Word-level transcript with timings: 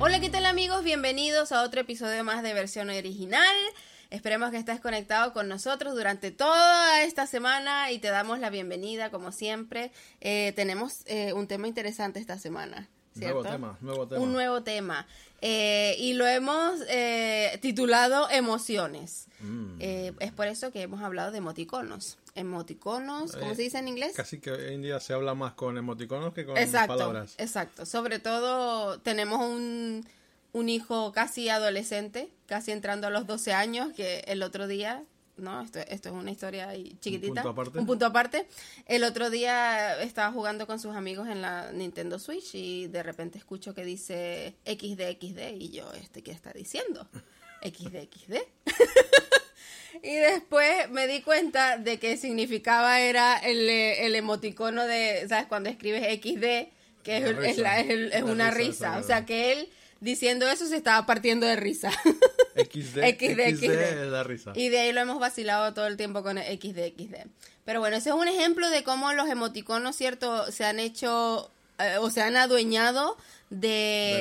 Hola, 0.00 0.20
¿qué 0.20 0.28
tal 0.28 0.44
amigos? 0.44 0.82
Bienvenidos 0.82 1.52
a 1.52 1.62
otro 1.62 1.80
episodio 1.80 2.24
más 2.24 2.42
de 2.42 2.52
versión 2.52 2.90
original. 2.90 3.54
Esperemos 4.10 4.50
que 4.50 4.56
estés 4.56 4.80
conectado 4.80 5.32
con 5.32 5.48
nosotros 5.48 5.94
durante 5.94 6.32
toda 6.32 7.02
esta 7.02 7.26
semana 7.26 7.92
y 7.92 8.00
te 8.00 8.08
damos 8.08 8.40
la 8.40 8.50
bienvenida 8.50 9.10
como 9.10 9.30
siempre. 9.30 9.92
Eh, 10.20 10.52
tenemos 10.56 11.02
eh, 11.06 11.32
un 11.32 11.46
tema 11.46 11.68
interesante 11.68 12.18
esta 12.18 12.38
semana. 12.38 12.88
¿cierto? 13.16 13.42
Nuevo 13.44 13.52
tema, 13.52 13.78
nuevo 13.80 14.08
tema. 14.08 14.20
Un 14.20 14.32
nuevo 14.32 14.62
tema. 14.62 15.06
Eh, 15.40 15.94
y 15.98 16.14
lo 16.14 16.26
hemos 16.26 16.80
titulado 17.60 18.28
Emociones. 18.30 19.28
Mm. 19.38 19.78
Es 19.78 20.32
por 20.32 20.48
eso 20.48 20.72
que 20.72 20.82
hemos 20.82 21.02
hablado 21.02 21.30
de 21.30 21.38
emoticonos. 21.38 22.18
Emoticonos, 22.34 23.32
¿cómo 23.32 23.52
Eh, 23.52 23.56
se 23.56 23.62
dice 23.62 23.78
en 23.78 23.88
inglés? 23.88 24.12
Casi 24.16 24.40
que 24.40 24.50
hoy 24.50 24.74
en 24.74 24.82
día 24.82 24.98
se 25.00 25.12
habla 25.12 25.34
más 25.34 25.52
con 25.54 25.78
emoticonos 25.78 26.34
que 26.34 26.44
con 26.44 26.56
Exacto, 26.56 26.88
palabras. 26.94 27.34
exacto. 27.38 27.86
Sobre 27.86 28.18
todo 28.18 28.98
tenemos 29.00 29.40
un, 29.40 30.04
un 30.52 30.68
hijo 30.68 31.12
casi 31.12 31.48
adolescente, 31.48 32.28
casi 32.46 32.72
entrando 32.72 33.06
a 33.06 33.10
los 33.10 33.26
12 33.26 33.52
años, 33.52 33.92
que 33.94 34.24
el 34.26 34.42
otro 34.42 34.66
día, 34.66 35.04
¿no? 35.36 35.62
Esto, 35.62 35.78
esto 35.80 36.08
es 36.08 36.14
una 36.14 36.30
historia 36.32 36.68
ahí 36.68 36.96
chiquitita. 37.00 37.42
punto 37.42 37.48
aparte. 37.50 37.78
Un 37.78 37.86
punto 37.86 38.06
aparte. 38.06 38.48
El 38.86 39.04
otro 39.04 39.30
día 39.30 40.00
estaba 40.02 40.32
jugando 40.32 40.66
con 40.66 40.80
sus 40.80 40.96
amigos 40.96 41.28
en 41.28 41.40
la 41.40 41.70
Nintendo 41.72 42.18
Switch 42.18 42.54
y 42.54 42.88
de 42.88 43.02
repente 43.04 43.38
escucho 43.38 43.74
que 43.74 43.84
dice 43.84 44.54
XD, 44.66 45.54
y 45.58 45.70
yo, 45.70 45.92
¿este 45.92 46.22
qué 46.22 46.32
está 46.32 46.52
diciendo? 46.52 47.06
XD, 47.62 48.08
XD. 48.12 48.34
Y 50.02 50.14
después 50.16 50.90
me 50.90 51.06
di 51.06 51.20
cuenta 51.22 51.78
de 51.78 51.98
que 51.98 52.16
significaba 52.16 53.00
era 53.00 53.36
el, 53.38 53.68
eh, 53.68 54.06
el 54.06 54.14
emoticono 54.14 54.86
de, 54.86 55.26
¿sabes? 55.28 55.46
Cuando 55.46 55.70
escribes 55.70 56.02
XD, 56.20 56.68
que 57.02 57.16
es, 57.18 57.24
es 57.24 57.58
la- 57.58 58.24
una 58.24 58.50
risa, 58.50 58.98
O 58.98 59.02
sea, 59.02 59.24
que 59.26 59.52
él 59.52 59.68
diciendo 60.00 60.48
eso 60.48 60.66
se 60.66 60.76
estaba 60.76 61.06
partiendo 61.06 61.46
de 61.46 61.56
risa. 61.56 61.90
XD, 62.56 63.00
XD, 63.16 63.40
XD, 63.56 63.64
es 63.72 64.06
la 64.08 64.22
risa. 64.22 64.52
Y 64.54 64.68
de 64.68 64.78
ahí 64.80 64.92
lo 64.92 65.00
hemos 65.00 65.18
vacilado 65.18 65.72
todo 65.74 65.86
el 65.86 65.96
tiempo 65.96 66.22
con 66.22 66.38
el 66.38 66.44
XD, 66.58 66.94
XD. 66.96 67.14
Pero 67.64 67.80
bueno, 67.80 67.96
ese 67.96 68.10
es 68.10 68.14
un 68.14 68.28
ejemplo 68.28 68.68
de 68.70 68.84
cómo 68.84 69.12
los 69.14 69.28
emoticonos, 69.28 69.96
¿cierto? 69.96 70.50
Se 70.52 70.64
han 70.64 70.78
hecho 70.80 71.50
eh, 71.78 71.96
o 71.98 72.10
se 72.10 72.22
han 72.22 72.36
adueñado 72.36 73.16
de, 73.50 73.68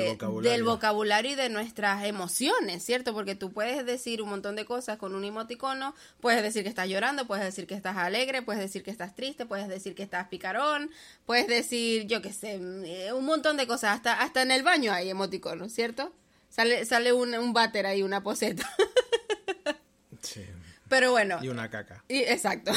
Del 0.05 0.11
vocabulario. 0.13 0.51
del 0.51 0.63
vocabulario 0.63 1.31
y 1.31 1.35
de 1.35 1.49
nuestras 1.49 2.03
emociones, 2.05 2.83
¿cierto? 2.83 3.13
Porque 3.13 3.35
tú 3.35 3.51
puedes 3.51 3.83
decir 3.85 4.21
un 4.21 4.29
montón 4.29 4.55
de 4.55 4.65
cosas 4.65 4.97
con 4.97 5.15
un 5.15 5.23
emoticono, 5.23 5.95
puedes 6.19 6.43
decir 6.43 6.63
que 6.63 6.69
estás 6.69 6.87
llorando, 6.87 7.25
puedes 7.25 7.43
decir 7.43 7.65
que 7.65 7.73
estás 7.73 7.97
alegre, 7.97 8.41
puedes 8.41 8.61
decir 8.61 8.83
que 8.83 8.91
estás 8.91 9.15
triste, 9.15 9.45
puedes 9.45 9.67
decir 9.67 9.95
que 9.95 10.03
estás 10.03 10.27
picarón, 10.27 10.91
puedes 11.25 11.47
decir, 11.47 12.05
yo 12.05 12.21
qué 12.21 12.31
sé, 12.33 12.59
eh, 12.85 13.13
un 13.13 13.25
montón 13.25 13.57
de 13.57 13.65
cosas, 13.65 13.95
hasta, 13.95 14.21
hasta 14.21 14.41
en 14.41 14.51
el 14.51 14.61
baño 14.63 14.91
hay 14.91 15.09
emoticonos, 15.09 15.71
¿cierto? 15.71 16.11
Sale, 16.49 16.85
sale 16.85 17.13
un, 17.13 17.33
un 17.33 17.53
váter 17.53 17.85
ahí, 17.87 18.03
una 18.03 18.21
poseta. 18.21 18.69
Sí. 20.21 20.45
Pero 20.93 21.09
bueno. 21.09 21.39
Y 21.41 21.47
una 21.47 21.71
caca. 21.71 22.03
Y- 22.07 22.19
exacto. 22.19 22.71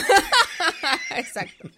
exacto. 1.16 1.68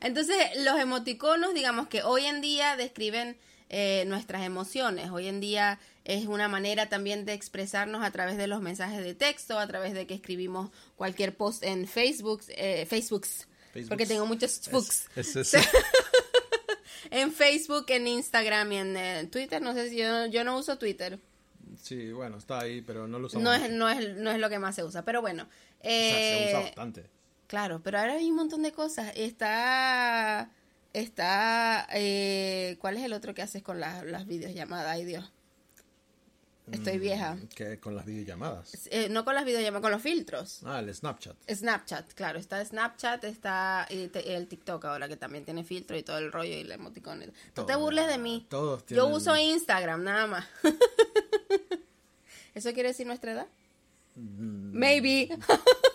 Entonces, 0.00 0.36
los 0.64 0.80
emoticonos, 0.80 1.54
digamos 1.54 1.86
que 1.86 2.02
hoy 2.02 2.24
en 2.26 2.40
día 2.40 2.76
describen 2.76 3.36
eh, 3.68 4.02
nuestras 4.08 4.42
emociones. 4.44 5.10
Hoy 5.10 5.28
en 5.28 5.38
día 5.38 5.78
es 6.04 6.26
una 6.26 6.48
manera 6.48 6.88
también 6.88 7.24
de 7.24 7.34
expresarnos 7.34 8.04
a 8.04 8.10
través 8.10 8.36
de 8.36 8.48
los 8.48 8.60
mensajes 8.62 9.02
de 9.04 9.14
texto, 9.14 9.60
a 9.60 9.66
través 9.68 9.94
de 9.94 10.08
que 10.08 10.14
escribimos 10.14 10.70
cualquier 10.96 11.36
post 11.36 11.62
en 11.62 11.86
Facebook, 11.86 12.42
eh, 12.48 12.84
Facebooks, 12.88 13.46
Facebooks. 13.72 13.88
porque 13.88 14.06
tengo 14.06 14.26
muchos. 14.26 14.60
Es, 15.14 15.36
es- 15.36 15.54
es- 15.54 15.68
En 17.10 17.32
Facebook, 17.32 17.86
en 17.90 18.08
Instagram 18.08 18.72
y 18.72 18.76
en 18.78 18.96
eh, 18.96 19.28
Twitter. 19.30 19.62
No 19.62 19.72
sé 19.74 19.88
si 19.90 19.96
yo, 19.98 20.26
yo 20.26 20.42
no 20.42 20.58
uso 20.58 20.76
Twitter. 20.78 21.20
Sí, 21.86 22.12
bueno, 22.12 22.36
está 22.38 22.60
ahí, 22.60 22.82
pero 22.82 23.06
no 23.06 23.18
lo 23.18 23.26
usamos. 23.28 23.44
No 23.44 23.52
es, 23.54 23.70
no, 23.70 23.88
es, 23.88 24.16
no 24.16 24.30
es 24.30 24.38
lo 24.38 24.48
que 24.48 24.58
más 24.58 24.74
se 24.74 24.84
usa, 24.84 25.04
pero 25.04 25.20
bueno. 25.20 25.44
O 25.44 25.84
sea, 25.84 25.90
se 26.18 26.46
usa 26.48 26.60
Eh, 26.60 26.62
bastante. 26.64 27.06
Claro, 27.46 27.80
pero 27.82 27.98
ahora 27.98 28.14
hay 28.14 28.28
un 28.28 28.36
montón 28.36 28.62
de 28.62 28.72
cosas. 28.72 29.12
Está, 29.14 30.50
está, 30.92 31.86
eh, 31.94 32.76
¿cuál 32.80 32.96
es 32.96 33.04
el 33.04 33.12
otro 33.12 33.34
que 33.34 33.42
haces 33.42 33.62
con 33.62 33.78
las, 33.80 34.04
las 34.04 34.26
videollamadas? 34.26 34.88
Ay 34.92 35.04
Dios, 35.04 35.32
estoy 36.72 36.98
vieja. 36.98 37.36
Que 37.54 37.78
con 37.78 37.94
las 37.94 38.04
videollamadas. 38.06 38.72
Eh, 38.90 39.08
no 39.08 39.24
con 39.24 39.34
las 39.34 39.44
videollamadas, 39.44 39.82
con 39.82 39.90
los 39.92 40.02
filtros. 40.02 40.60
Ah, 40.64 40.80
el 40.80 40.94
Snapchat. 40.94 41.36
Snapchat, 41.50 42.12
claro, 42.14 42.38
está 42.38 42.64
Snapchat, 42.64 43.24
está 43.24 43.86
y 43.90 44.08
te- 44.08 44.34
el 44.36 44.46
TikTok 44.48 44.84
ahora 44.84 45.08
que 45.08 45.16
también 45.16 45.44
tiene 45.44 45.64
filtro 45.64 45.96
y 45.96 46.02
todo 46.02 46.18
el 46.18 46.32
rollo 46.32 46.54
y 46.54 46.64
la 46.64 46.74
emoticón. 46.74 47.24
No 47.56 47.66
te 47.66 47.76
burles 47.76 48.08
de 48.08 48.18
mí. 48.18 48.46
todos 48.48 48.84
Yo 48.86 49.06
uso 49.08 49.36
Instagram, 49.36 50.02
nada 50.04 50.26
más. 50.26 50.46
¿Eso 52.54 52.72
quiere 52.72 52.88
decir 52.90 53.06
nuestra 53.06 53.32
edad? 53.32 53.46
Mm. 54.14 54.72
Maybe. 54.78 55.28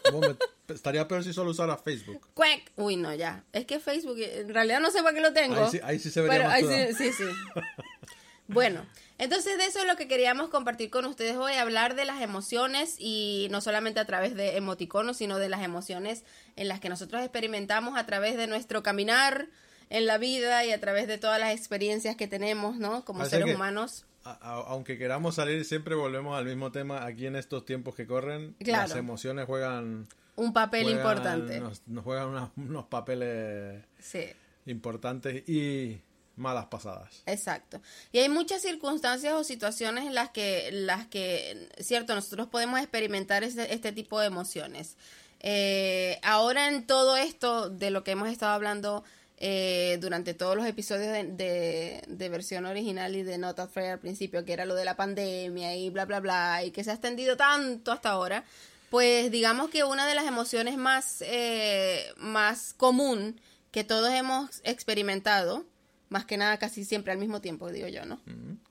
¿Cómo 0.06 0.22
me- 0.22 0.36
Estaría 0.74 1.06
peor 1.08 1.22
si 1.24 1.34
solo 1.34 1.52
usara 1.52 1.76
Facebook. 1.78 2.30
Cuac. 2.34 2.72
Uy, 2.78 2.96
no, 2.96 3.14
ya. 3.14 3.44
Es 3.52 3.66
que 3.66 3.80
Facebook, 3.80 4.16
en 4.20 4.54
realidad 4.54 4.80
no 4.80 4.90
sé 4.90 5.02
para 5.04 5.14
qué 5.14 5.22
lo 5.22 5.34
tengo. 5.34 5.56
Ahí 5.66 5.72
sí- 5.72 5.80
ahí 5.84 6.00
sí 6.00 6.10
se 6.12 6.22
vería 6.22 6.38
pero 6.38 6.50
más 6.50 6.58
ahí 6.74 6.94
sí, 6.94 7.12
sí, 7.12 7.14
sí. 7.14 7.24
Bueno, 8.48 8.86
entonces 9.18 9.58
de 9.58 9.66
eso 9.66 9.80
es 9.80 9.86
lo 9.88 9.96
que 9.96 10.08
queríamos 10.10 10.50
compartir 10.50 10.90
con 10.90 11.06
ustedes 11.06 11.38
hoy, 11.38 11.54
hablar 11.54 11.96
de 11.96 12.04
las 12.06 12.22
emociones 12.22 12.96
y 13.00 13.48
no 13.50 13.62
solamente 13.62 14.00
a 14.02 14.06
través 14.06 14.36
de 14.36 14.58
emoticonos, 14.58 15.18
sino 15.18 15.38
de 15.38 15.48
las 15.48 15.62
emociones 15.64 16.24
en 16.58 16.68
las 16.68 16.80
que 16.82 16.90
nosotros 16.90 17.22
experimentamos 17.22 17.98
a 17.98 18.06
través 18.06 18.36
de 18.36 18.48
nuestro 18.48 18.84
caminar 18.84 19.48
en 19.90 20.06
la 20.06 20.18
vida 20.18 20.66
y 20.66 20.72
a 20.72 20.80
través 20.82 21.08
de 21.08 21.18
todas 21.18 21.40
las 21.40 21.52
experiencias 21.54 22.16
que 22.18 22.28
tenemos, 22.28 22.78
¿no? 22.78 23.06
Como 23.06 23.26
seres 23.26 23.46
que- 23.46 23.56
humanos. 23.56 24.06
A- 24.24 24.32
a- 24.42 24.64
aunque 24.68 24.98
queramos 24.98 25.36
salir, 25.36 25.64
siempre 25.66 25.96
volvemos 25.96 26.38
al 26.38 26.46
mismo 26.46 26.72
tema. 26.72 27.06
Aquí 27.06 27.26
en 27.28 27.36
estos 27.36 27.66
tiempos 27.66 27.96
que 27.96 28.06
corren, 28.06 28.56
Claro. 28.60 28.88
las 28.90 28.98
emociones 28.98 29.46
juegan. 29.46 30.08
Un 30.36 30.54
papel 30.54 30.84
juegan- 30.84 30.98
importante. 31.00 31.60
Nos, 31.60 31.82
nos 31.88 32.04
juegan 32.04 32.52
unos 32.56 32.86
papeles 32.86 33.84
Sí. 34.00 34.26
importantes 34.66 35.48
y 35.50 36.00
malas 36.42 36.66
pasadas. 36.66 37.24
Exacto. 37.26 37.82
Y 38.12 38.20
hay 38.20 38.30
muchas 38.30 38.62
circunstancias 38.62 39.34
o 39.34 39.44
situaciones 39.44 40.06
en 40.06 40.16
las 40.16 40.32
que, 40.32 40.70
las 40.74 41.08
que, 41.08 41.70
cierto, 41.80 42.16
nosotros 42.16 42.48
podemos 42.48 42.80
experimentar 42.80 43.44
este, 43.44 43.74
este 43.74 43.92
tipo 43.92 44.20
de 44.20 44.28
emociones. 44.28 44.98
Eh, 45.40 46.20
ahora 46.22 46.68
en 46.68 46.86
todo 46.86 47.16
esto 47.18 47.70
de 47.70 47.90
lo 47.90 48.04
que 48.04 48.12
hemos 48.12 48.30
estado 48.30 48.52
hablando 48.52 49.04
eh, 49.44 49.98
durante 50.00 50.36
todos 50.36 50.56
los 50.56 50.68
episodios 50.68 51.12
de, 51.12 52.30
versión 52.30 52.68
original 52.68 53.16
y 53.16 53.24
de 53.24 53.40
Not 53.40 53.60
Afraid 53.60 53.90
al 53.90 54.00
principio, 54.00 54.46
que 54.46 54.54
era 54.54 54.66
lo 54.66 54.76
de 54.76 54.86
la 54.86 54.96
pandemia 54.96 55.76
y 55.76 55.90
bla, 55.90 56.06
bla, 56.06 56.20
bla, 56.20 56.64
y 56.64 56.70
que 56.70 56.84
se 56.84 56.92
ha 56.92 56.94
extendido 56.94 57.38
tanto 57.38 57.92
hasta 57.92 58.12
ahora, 58.12 58.44
pues 58.92 59.32
digamos 59.32 59.72
que 59.72 59.84
una 59.84 60.06
de 60.06 60.14
las 60.14 60.26
emociones 60.26 60.78
más, 60.78 61.24
eh, 61.26 62.14
más 62.18 62.76
común 62.76 63.42
que 63.72 63.84
todos 63.84 64.12
hemos 64.12 64.62
experimentado, 64.64 65.66
más 66.12 66.26
que 66.26 66.36
nada 66.36 66.58
casi 66.58 66.84
siempre 66.84 67.14
al 67.14 67.18
mismo 67.18 67.40
tiempo, 67.40 67.72
digo 67.72 67.88
yo, 67.88 68.06
¿no? 68.06 68.22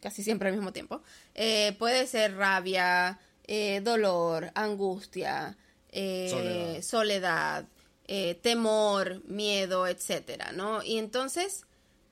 Casi 0.01 0.23
siempre 0.23 0.51
al 0.51 0.55
mismo 0.55 0.73
tiempo. 0.73 1.03
Eh, 1.35 1.75
puede 1.79 2.07
ser 2.07 2.37
rabia, 2.37 3.19
eh, 3.45 3.81
dolor, 3.83 4.53
angustia, 4.55 5.57
eh, 5.91 6.29
Soledad. 6.31 6.83
soledad, 6.83 7.65
eh, 8.07 8.35
temor, 8.43 9.23
miedo, 9.25 9.87
etcétera, 9.87 10.53
¿no? 10.53 10.83
Y 10.83 10.99
entonces 10.99 11.65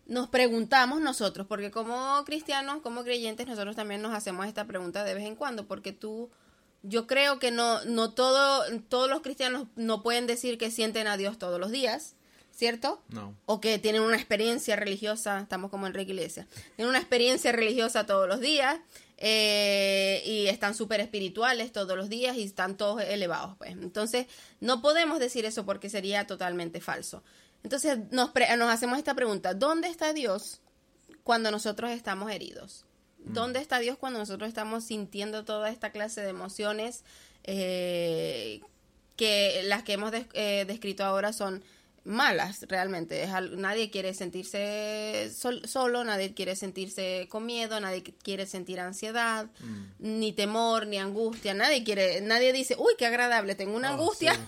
nos 0.06 0.30
preguntamos 0.30 1.02
nosotros, 1.02 1.46
porque 1.46 1.70
como 1.70 2.24
cristianos, 2.24 2.80
como 2.80 3.04
creyentes, 3.04 3.46
nosotros 3.46 3.76
también 3.76 4.00
nos 4.00 4.14
hacemos 4.14 4.46
esta 4.46 4.64
pregunta 4.64 5.04
de 5.04 5.12
vez 5.12 5.26
en 5.26 5.36
cuando, 5.36 5.66
porque 5.66 5.92
tú, 5.92 6.30
yo 6.82 7.06
creo 7.06 7.38
que 7.38 7.50
no, 7.50 7.84
no 7.84 8.14
todo, 8.14 8.64
todos 8.88 9.10
los 9.10 9.20
cristianos 9.20 9.68
no 9.76 10.02
pueden 10.02 10.26
decir 10.26 10.56
que 10.56 10.70
sienten 10.70 11.06
a 11.06 11.18
Dios 11.18 11.38
todos 11.38 11.60
los 11.60 11.70
días, 11.70 12.14
¿cierto? 12.58 13.00
No. 13.08 13.36
O 13.46 13.60
que 13.60 13.78
tienen 13.78 14.02
una 14.02 14.16
experiencia 14.16 14.74
religiosa, 14.74 15.38
estamos 15.38 15.70
como 15.70 15.86
en 15.86 15.92
Enrique 15.92 16.10
Iglesia, 16.10 16.48
tienen 16.74 16.90
una 16.90 16.98
experiencia 16.98 17.52
religiosa 17.52 18.04
todos 18.04 18.26
los 18.28 18.40
días, 18.40 18.80
eh, 19.16 20.22
y 20.26 20.46
están 20.48 20.74
súper 20.74 21.00
espirituales 21.00 21.70
todos 21.72 21.96
los 21.96 22.08
días 22.08 22.36
y 22.36 22.42
están 22.42 22.76
todos 22.76 23.00
elevados. 23.02 23.56
Pues. 23.58 23.70
Entonces, 23.70 24.26
no 24.60 24.82
podemos 24.82 25.20
decir 25.20 25.44
eso 25.44 25.64
porque 25.64 25.88
sería 25.88 26.26
totalmente 26.26 26.80
falso. 26.80 27.22
Entonces, 27.62 27.96
nos, 28.10 28.30
pre- 28.30 28.56
nos 28.56 28.70
hacemos 28.70 28.98
esta 28.98 29.14
pregunta, 29.14 29.54
¿dónde 29.54 29.86
está 29.88 30.12
Dios 30.12 30.60
cuando 31.22 31.52
nosotros 31.52 31.90
estamos 31.92 32.30
heridos? 32.32 32.86
¿Dónde 33.18 33.60
está 33.60 33.78
Dios 33.78 33.98
cuando 33.98 34.18
nosotros 34.18 34.48
estamos 34.48 34.84
sintiendo 34.84 35.44
toda 35.44 35.70
esta 35.70 35.90
clase 35.92 36.22
de 36.22 36.30
emociones 36.30 37.04
eh, 37.44 38.60
que 39.16 39.62
las 39.64 39.82
que 39.82 39.92
hemos 39.94 40.10
des- 40.12 40.26
eh, 40.34 40.64
descrito 40.66 41.04
ahora 41.04 41.32
son 41.32 41.62
malas 42.04 42.64
realmente? 42.68 43.22
Es 43.22 43.30
al- 43.30 43.60
nadie 43.60 43.90
quiere 43.90 44.14
sentirse 44.14 45.30
sol- 45.34 45.62
solo, 45.66 46.04
nadie 46.04 46.34
quiere 46.34 46.56
sentirse 46.56 47.26
con 47.28 47.44
miedo, 47.46 47.80
nadie 47.80 48.02
qu- 48.04 48.14
quiere 48.22 48.46
sentir 48.46 48.80
ansiedad, 48.80 49.50
ni 49.98 50.32
temor, 50.32 50.86
ni 50.86 50.98
angustia, 50.98 51.54
nadie 51.54 51.84
quiere, 51.84 52.20
nadie 52.20 52.52
dice, 52.52 52.76
uy, 52.78 52.92
qué 52.98 53.06
agradable, 53.06 53.54
tengo 53.54 53.76
una 53.76 53.90
Oh, 53.90 53.94
angustia. 53.94 54.34
sí. 54.34 54.40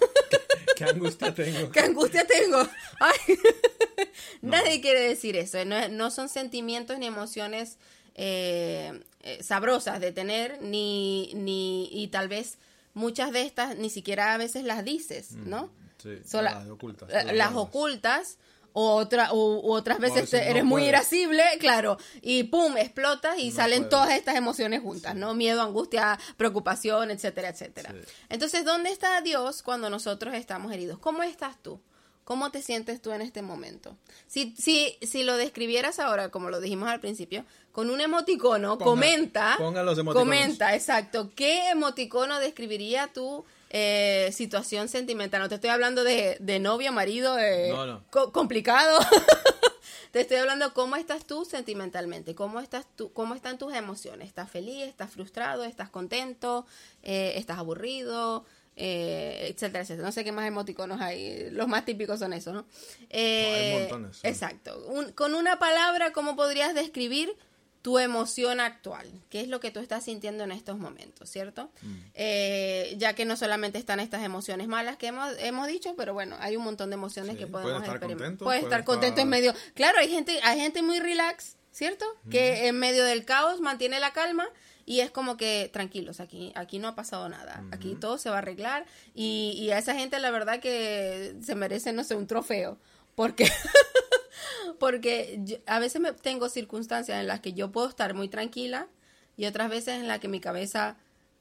Qué 0.77 0.85
angustia 0.85 1.35
tengo. 1.35 1.71
¿Qué 1.73 1.81
angustia 1.81 2.27
tengo? 2.27 2.59
Ay. 3.01 3.37
Nadie 4.43 4.81
quiere 4.81 5.01
decir 5.01 5.37
eso. 5.37 5.63
No, 5.65 5.89
no 5.89 6.11
son 6.11 6.29
sentimientos 6.29 6.99
ni 6.99 7.07
emociones 7.07 7.77
eh, 8.15 9.03
eh, 9.23 9.43
sabrosas 9.43 10.01
de 10.01 10.13
tener, 10.13 10.61
ni, 10.63 11.33
ni, 11.35 11.89
y 11.93 12.09
tal 12.09 12.29
vez 12.29 12.57
muchas 12.95 13.33
de 13.33 13.43
estas 13.43 13.77
ni 13.77 13.91
siquiera 13.91 14.35
a 14.35 14.39
veces 14.39 14.65
las 14.65 14.85
dices, 14.85 15.33
¿no? 15.33 15.71
Sí, 16.03 16.19
las 16.41 16.69
ocultas. 16.69 17.09
la- 17.11 17.33
las 17.33 17.55
ocultas. 17.55 18.39
O 18.73 18.95
otra, 18.95 19.33
u- 19.33 19.59
u 19.69 19.73
otras 19.73 19.99
veces, 19.99 20.15
veces 20.23 20.31
te- 20.31 20.45
no 20.45 20.51
eres 20.53 20.65
muy 20.65 20.85
irascible, 20.85 21.43
claro, 21.59 21.99
y 22.23 22.45
pum, 22.45 22.77
explotas 22.77 23.37
y 23.37 23.51
No 23.51 23.57
salen 23.57 23.79
puedes. 23.81 23.91
todas 23.91 24.11
estas 24.13 24.37
emociones 24.37 24.81
juntas, 24.81 25.17
¿no? 25.17 25.35
Miedo, 25.35 25.61
angustia, 25.61 26.17
preocupación, 26.37 27.11
etcétera, 27.11 27.49
etcétera. 27.49 27.91
Sí. 27.93 27.99
Entonces, 28.29 28.65
¿dónde 28.65 28.91
está 28.93 29.21
Dios 29.23 29.65
cuando 29.65 29.91
nosotros 29.91 30.35
estamos 30.37 30.71
heridos? 30.73 31.01
¿Cómo 31.01 31.25
estás 31.25 31.61
tú? 31.61 31.81
¿Cómo 32.23 32.53
te 32.53 32.63
sientes 32.63 33.03
tú 33.03 33.11
en 33.11 33.23
este 33.23 33.43
momento? 33.43 33.97
Si, 34.29 34.55
si, 34.57 34.97
si 35.03 35.25
lo 35.25 35.37
describieras 35.37 35.99
ahora, 35.99 36.29
como 36.29 36.49
lo 36.49 36.61
dijimos 36.61 36.89
al 36.89 37.01
principio, 37.01 37.45
con 37.73 37.91
un 37.91 38.01
emoticono, 38.01 38.79
Ponga- 38.79 38.85
comenta. 38.85 39.55
ponga 39.59 39.83
los 39.83 39.99
emoticonos. 39.99 40.23
Comenta, 40.29 40.77
exacto. 40.77 41.33
¿Qué 41.35 41.71
emoticono 41.71 42.39
describiría 42.39 43.09
tu 43.13 43.45
eh, 43.71 44.31
situación 44.33 44.89
sentimental? 44.89 45.41
No 45.41 45.49
te 45.49 45.55
estoy 45.57 45.71
hablando 45.71 46.05
de, 46.05 46.37
de 46.41 46.59
novio, 46.59 46.93
marido, 46.93 47.39
eh, 47.39 47.69
No, 47.71 47.87
no. 47.87 48.05
co- 48.11 48.33
complicado. 48.33 48.99
te 50.13 50.21
estoy 50.21 50.39
hablando 50.39 50.75
cómo 50.75 50.97
estás 50.97 51.25
tú 51.25 51.45
sentimentalmente, 51.45 52.35
cómo 52.35 52.61
estás 52.61 52.87
tú, 52.97 53.13
cómo 53.13 53.35
están 53.35 53.59
tus 53.59 53.73
emociones. 53.75 54.27
¿Estás 54.29 54.51
feliz? 54.51 54.85
¿Estás 54.85 55.11
frustrado? 55.11 55.65
¿Estás 55.65 55.89
contento? 55.89 56.67
Eh, 57.03 57.35
¿Estás 57.37 57.59
aburrido? 57.59 58.45
Eh, 58.77 59.49
etcétera, 59.53 59.83
etcétera. 59.83 60.07
No 60.07 60.13
sé 60.13 60.25
qué 60.25 60.33
más 60.33 60.47
emoticonos 60.47 61.01
hay. 61.01 61.51
Los 61.51 61.69
más 61.69 61.85
típicos 61.85 62.19
son 62.19 62.33
esos, 62.33 62.55
¿no? 62.55 62.67
Eh, 63.11 63.73
hay 63.75 63.79
montones, 63.81 64.17
sí. 64.17 64.27
Exacto. 64.27 64.85
Un- 64.89 65.13
con 65.13 65.35
una 65.35 65.59
palabra, 65.59 66.13
¿cómo 66.13 66.35
podrías 66.35 66.75
describir 66.75 67.37
tu 67.83 67.99
emoción 67.99 68.61
actual? 68.61 69.11
¿Qué 69.31 69.41
es 69.41 69.49
lo 69.49 69.61
que 69.61 69.71
tú 69.71 69.81
estás 69.81 70.05
sintiendo 70.05 70.45
en 70.45 70.53
estos 70.53 70.79
momentos, 70.79 71.31
cierto? 71.31 71.71
Mm. 71.83 71.95
Eh, 72.15 72.95
ya 72.99 73.15
que 73.15 73.25
no 73.25 73.37
solamente 73.37 73.79
están 73.79 74.01
estas 74.01 74.23
emociones 74.23 74.69
malas 74.69 74.97
que 74.97 75.07
hemos, 75.09 75.33
hemos 75.39 75.67
dicho, 75.67 75.95
pero 75.97 76.13
bueno, 76.13 76.37
hay 76.41 76.57
un 76.57 76.65
montón 76.65 76.91
de 76.91 76.95
emociones 76.95 77.33
Sí, 77.33 77.39
que 77.39 77.47
podemos 77.47 77.75
estar 77.81 77.97
experimentar. 77.97 78.27
contento, 78.29 78.45
Puede 78.45 78.61
puede 78.61 78.71
estar 78.71 78.85
contento 78.85 79.21
en 79.23 79.29
medio. 79.29 79.55
Claro, 79.75 79.99
hay 79.99 80.09
gente, 80.09 80.39
hay 80.43 80.61
gente 80.61 80.83
muy 80.83 81.01
relax, 81.01 81.57
¿cierto? 81.73 82.05
Mm. 82.25 82.31
Que 82.31 82.67
en 82.67 82.79
medio 82.79 83.05
del 83.05 83.25
caos 83.25 83.61
mantiene 83.61 83.99
la 84.01 84.13
calma. 84.13 84.49
Y 84.87 85.01
es 85.01 85.13
como 85.13 85.37
que 85.37 85.71
tranquilos, 85.73 86.19
aquí, 86.19 86.51
aquí 86.57 86.81
no 86.81 86.89
ha 86.89 86.95
pasado 86.97 87.29
nada, 87.29 87.63
aquí 87.71 87.95
todo 88.01 88.19
se 88.19 88.29
va 88.29 88.37
a 88.37 88.39
arreglar 88.39 88.87
y, 89.15 89.53
y 89.57 89.71
a 89.71 89.79
esa 89.79 89.95
gente 89.95 90.19
la 90.19 90.33
verdad 90.33 90.59
que 90.59 91.37
se 91.45 91.55
merece, 91.55 91.93
no 91.93 92.03
sé, 92.03 92.17
un 92.17 92.27
trofeo, 92.27 92.77
porque 93.21 93.45
porque 94.79 95.39
yo- 95.45 95.59
a 95.67 95.79
veces 95.79 96.01
me 96.01 96.13
tengo 96.13 96.49
circunstancias 96.49 97.21
en 97.21 97.27
las 97.27 97.41
que 97.41 97.53
yo 97.53 97.71
puedo 97.71 97.87
estar 97.89 98.15
muy 98.15 98.29
tranquila 98.29 98.89
y 99.37 99.45
otras 99.47 99.69
veces 99.69 99.95
en 100.01 100.09
las 100.09 100.21
que 100.21 100.29
mi 100.29 100.41
cabeza 100.41 100.97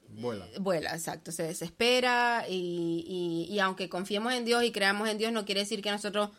Vuela. 0.09 0.45
vuela, 0.59 0.91
exacto, 0.93 1.31
se 1.31 1.43
desespera 1.43 2.45
y, 2.49 3.05
y, 3.47 3.53
y 3.53 3.59
aunque 3.59 3.87
confiemos 3.89 4.33
en 4.33 4.43
Dios 4.43 4.63
y 4.63 4.71
creamos 4.71 5.07
en 5.07 5.17
Dios 5.17 5.31
no 5.31 5.45
quiere 5.45 5.61
decir 5.61 5.81
que 5.81 5.91
nosotros 5.91 6.31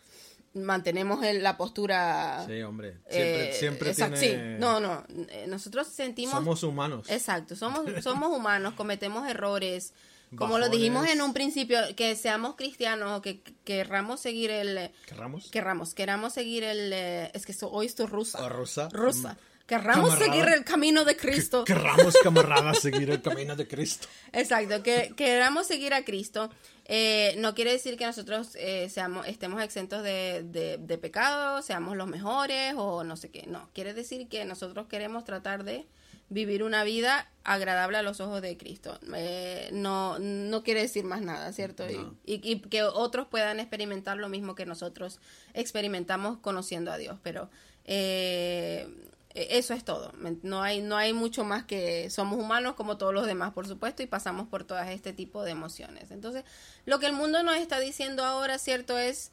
mantenemos 0.52 1.24
el- 1.24 1.42
la 1.42 1.56
postura 1.56 2.44
Sí, 2.46 2.60
hombre. 2.62 2.98
Siempre, 3.08 3.50
eh, 3.50 3.52
siempre 3.54 3.90
exacto, 3.90 4.18
tiene... 4.18 4.56
sí, 4.56 4.60
no, 4.60 4.80
no, 4.80 5.04
eh, 5.30 5.46
nosotros 5.48 5.86
sentimos 5.86 6.34
Somos 6.34 6.62
humanos. 6.64 7.08
Exacto, 7.08 7.54
somos, 7.56 7.84
somos 8.02 8.36
humanos, 8.36 8.74
cometemos 8.74 9.26
errores. 9.28 9.94
Como 10.36 10.58
lo 10.58 10.68
dijimos 10.68 11.08
en 11.08 11.20
un 11.22 11.32
principio, 11.32 11.78
que 11.96 12.14
seamos 12.14 12.54
cristianos 12.56 13.18
o 13.18 13.22
que 13.22 13.42
querramos 13.64 14.20
seguir 14.20 14.50
el... 14.50 14.90
¿Querramos? 15.06 15.50
Querramos, 15.50 15.94
queramos 15.94 16.32
seguir 16.32 16.62
el... 16.64 16.92
eh, 16.92 17.30
Es 17.34 17.46
que 17.46 17.52
so- 17.52 17.70
hoy 17.70 17.86
estoy 17.86 18.06
rusa. 18.06 18.42
O 18.44 18.48
rusa. 18.48 18.88
Rusa. 18.92 19.36
Querramos 19.66 20.10
Camarada. 20.14 20.32
seguir 20.32 20.48
el 20.52 20.64
camino 20.64 21.04
de 21.04 21.16
Cristo. 21.16 21.64
Querramos, 21.64 22.16
camaradas, 22.22 22.80
seguir 22.80 23.08
el 23.10 23.22
camino 23.22 23.54
de 23.54 23.68
Cristo. 23.68 24.08
Exacto, 24.32 24.82
que 24.82 25.12
queramos 25.16 25.66
seguir 25.68 25.94
a 25.94 26.04
Cristo. 26.04 26.50
eh, 26.86 27.34
no 27.38 27.54
quiere 27.54 27.70
decir 27.72 27.96
que 27.96 28.04
nosotros 28.04 28.56
eh, 28.56 28.88
seamos, 28.88 29.28
estemos 29.28 29.62
exentos 29.62 30.02
de, 30.02 30.42
de, 30.44 30.78
de 30.78 30.98
pecado, 30.98 31.62
seamos 31.62 31.96
los 31.96 32.08
mejores 32.08 32.74
o 32.76 33.04
no 33.04 33.16
sé 33.16 33.30
qué. 33.30 33.44
No, 33.46 33.68
quiere 33.72 33.94
decir 33.94 34.28
que 34.28 34.44
nosotros 34.44 34.88
queremos 34.88 35.24
tratar 35.24 35.62
de 35.62 35.86
vivir 36.30 36.62
una 36.62 36.82
vida 36.84 37.28
agradable 37.44 37.98
a 37.98 38.02
los 38.02 38.20
ojos 38.20 38.40
de 38.40 38.56
Cristo. 38.56 38.98
Eh, 39.14 39.68
no, 39.72 40.18
no 40.18 40.62
quiere 40.62 40.80
decir 40.82 41.04
más 41.04 41.20
nada, 41.22 41.52
¿cierto? 41.52 41.84
Y- 41.90 41.94
Y, 42.24 42.40
y 42.52 42.60
que 42.60 42.82
otros 42.84 43.26
puedan 43.28 43.60
experimentar 43.60 44.16
lo 44.16 44.28
mismo 44.28 44.54
que 44.54 44.64
nosotros 44.66 45.20
experimentamos 45.54 46.38
conociendo 46.38 46.90
a 46.92 46.96
Dios. 46.98 47.18
Pero 47.22 47.50
eh, 47.84 48.88
eso 49.34 49.74
es 49.74 49.84
todo. 49.84 50.12
No 50.42 50.62
hay, 50.62 50.80
no 50.82 50.96
hay 50.96 51.12
mucho 51.12 51.44
más 51.44 51.64
que 51.64 52.10
somos 52.10 52.38
humanos 52.38 52.74
como 52.74 52.96
todos 52.96 53.14
los 53.14 53.26
demás, 53.26 53.52
por 53.52 53.66
supuesto, 53.66 54.02
y 54.02 54.06
pasamos 54.06 54.48
por 54.48 54.64
todas 54.64 54.88
este 54.90 55.12
tipo 55.12 55.42
de 55.44 55.52
emociones. 55.52 56.10
Entonces, 56.10 56.44
lo 56.84 56.98
que 56.98 57.06
el 57.06 57.12
mundo 57.12 57.42
nos 57.42 57.56
está 57.56 57.78
diciendo 57.80 58.24
ahora, 58.24 58.58
¿cierto? 58.58 58.98
Es 58.98 59.30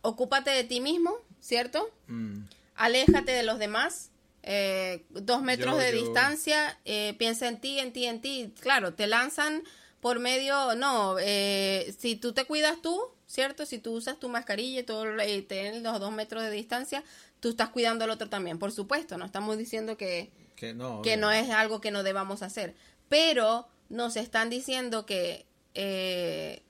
ocúpate 0.00 0.50
de 0.50 0.64
ti 0.64 0.80
mismo, 0.80 1.12
¿cierto? 1.40 1.88
Mm. 2.08 2.44
Aléjate 2.76 3.32
de 3.32 3.42
los 3.42 3.58
demás. 3.58 4.10
Eh, 4.42 5.04
dos 5.10 5.42
metros 5.42 5.74
Yo- 5.76 5.80
de 5.80 5.92
yo- 5.92 6.04
distancia, 6.04 6.78
eh, 6.84 7.14
piensa 7.18 7.48
en 7.48 7.60
ti, 7.60 7.78
en 7.78 7.92
ti, 7.92 8.06
en 8.06 8.20
ti. 8.20 8.52
Claro, 8.60 8.94
te 8.94 9.06
lanzan 9.06 9.62
por 10.00 10.18
medio, 10.18 10.74
no, 10.74 11.16
eh, 11.20 11.94
si 11.98 12.16
tú 12.16 12.32
te 12.32 12.44
cuidas 12.44 12.82
tú, 12.82 13.00
¿cierto? 13.26 13.64
Si 13.66 13.78
tú 13.78 13.92
usas 13.92 14.18
tu 14.18 14.28
mascarilla 14.28 14.80
y 14.80 14.82
todo, 14.82 15.04
y 15.24 15.42
tienes 15.42 15.80
los 15.82 16.00
dos 16.00 16.10
metros 16.12 16.42
de 16.42 16.50
distancia, 16.50 17.04
tú 17.40 17.50
estás 17.50 17.68
cuidando 17.68 18.04
al 18.04 18.10
otro 18.10 18.28
también, 18.28 18.58
por 18.58 18.72
supuesto. 18.72 19.16
No 19.16 19.24
estamos 19.24 19.56
diciendo 19.58 19.96
que, 19.96 20.32
Que 20.56 20.74
no. 20.74 21.02
que 21.02 21.16
no 21.16 21.30
es 21.30 21.50
algo 21.50 21.80
que 21.80 21.90
no 21.92 22.02
debamos 22.02 22.42
hacer, 22.42 22.74
pero 23.08 23.68
nos 23.88 24.16
están 24.16 24.50
diciendo 24.50 25.06
que 25.06 25.46
eh, 25.74 26.62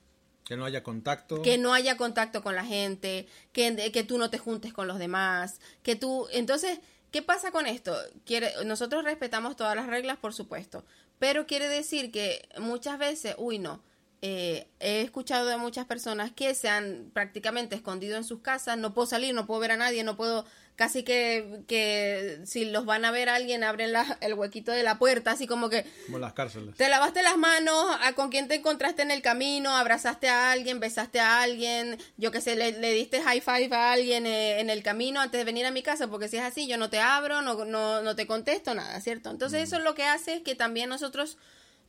Que 0.45 0.55
no 0.55 0.65
haya 0.65 0.83
contacto. 0.83 1.41
que 1.41 1.57
no 1.57 1.73
haya 1.73 1.97
contacto 1.97 2.43
con 2.43 2.55
la 2.55 2.63
gente, 2.65 3.27
que, 3.51 3.91
que 3.91 4.03
tú 4.03 4.17
no 4.17 4.29
te 4.29 4.37
juntes 4.37 4.73
con 4.73 4.87
los 4.87 4.99
demás, 4.99 5.59
que 5.83 5.95
tú... 5.95 6.27
Entonces, 6.31 6.79
¿qué 7.13 7.21
pasa 7.21 7.51
con 7.51 7.67
esto? 7.67 7.95
Quiere, 8.25 8.51
nosotros 8.65 9.03
respetamos 9.05 9.55
todas 9.55 9.75
las 9.75 9.85
reglas, 9.87 10.17
por 10.17 10.33
supuesto, 10.33 10.83
pero 11.19 11.45
quiere 11.45 11.69
decir 11.69 12.11
que 12.11 12.49
muchas 12.57 12.97
veces, 12.97 13.35
uy, 13.37 13.59
no, 13.59 13.81
eh, 14.23 14.67
he 14.79 15.01
escuchado 15.01 15.45
de 15.47 15.57
muchas 15.57 15.85
personas 15.85 16.31
que 16.31 16.55
se 16.55 16.69
han 16.69 17.11
prácticamente 17.13 17.75
escondido 17.75 18.17
en 18.17 18.23
sus 18.23 18.39
casas, 18.39 18.79
no 18.79 18.95
puedo 18.95 19.05
salir, 19.05 19.35
no 19.35 19.45
puedo 19.45 19.59
ver 19.61 19.73
a 19.73 19.77
nadie, 19.77 20.03
no 20.03 20.17
puedo, 20.17 20.43
casi 20.75 21.03
que, 21.03 21.61
que 21.67 22.39
si 22.45 22.65
los 22.65 22.85
van 22.85 23.05
a 23.05 23.11
ver 23.11 23.29
a 23.29 23.35
alguien, 23.35 23.63
abren 23.63 23.91
la- 23.93 24.17
el 24.21 24.33
huequito 24.33 24.71
de 24.71 24.81
la 24.83 24.97
puerta, 24.97 25.31
así 25.31 25.45
como 25.47 25.69
que 25.69 25.85
Como 26.07 26.17
las 26.19 26.33
cárceles. 26.33 26.75
te 26.75 26.89
lavaste 26.89 27.21
las 27.23 27.37
manos, 27.37 27.85
a 28.01 28.13
con 28.13 28.29
quién 28.29 28.47
te 28.47 28.55
encontraste 28.55 29.01
en 29.03 29.11
el 29.11 29.21
camino, 29.21 29.75
abrazaste 29.75 30.29
a 30.29 30.51
alguien, 30.51 30.79
besaste 30.79 31.19
a 31.19 31.41
alguien, 31.41 31.97
yo 32.17 32.31
que 32.31 32.41
sé, 32.41 32.55
le, 32.55 32.71
le 32.73 32.91
diste 32.93 33.21
high 33.21 33.41
five 33.41 33.69
a 33.75 33.91
alguien 33.91 34.25
eh, 34.25 34.59
en 34.59 34.69
el 34.69 34.81
camino 34.83 35.21
antes 35.21 35.37
de 35.39 35.45
venir 35.45 35.65
a 35.65 35.71
mi 35.71 35.83
casa, 35.83 36.07
porque 36.07 36.27
si 36.27 36.37
es 36.37 36.43
así, 36.43 36.67
yo 36.67 36.77
no 36.77 36.89
te 36.89 36.99
abro, 36.99 37.41
no, 37.41 37.65
no, 37.65 38.01
no 38.01 38.15
te 38.15 38.25
contesto 38.27 38.73
nada, 38.73 38.99
¿cierto? 39.01 39.29
Entonces 39.29 39.61
eso 39.61 39.77
es 39.77 39.83
lo 39.83 39.93
que 39.95 40.03
hace 40.05 40.35
es 40.35 40.41
que 40.41 40.55
también 40.55 40.89
nosotros 40.89 41.37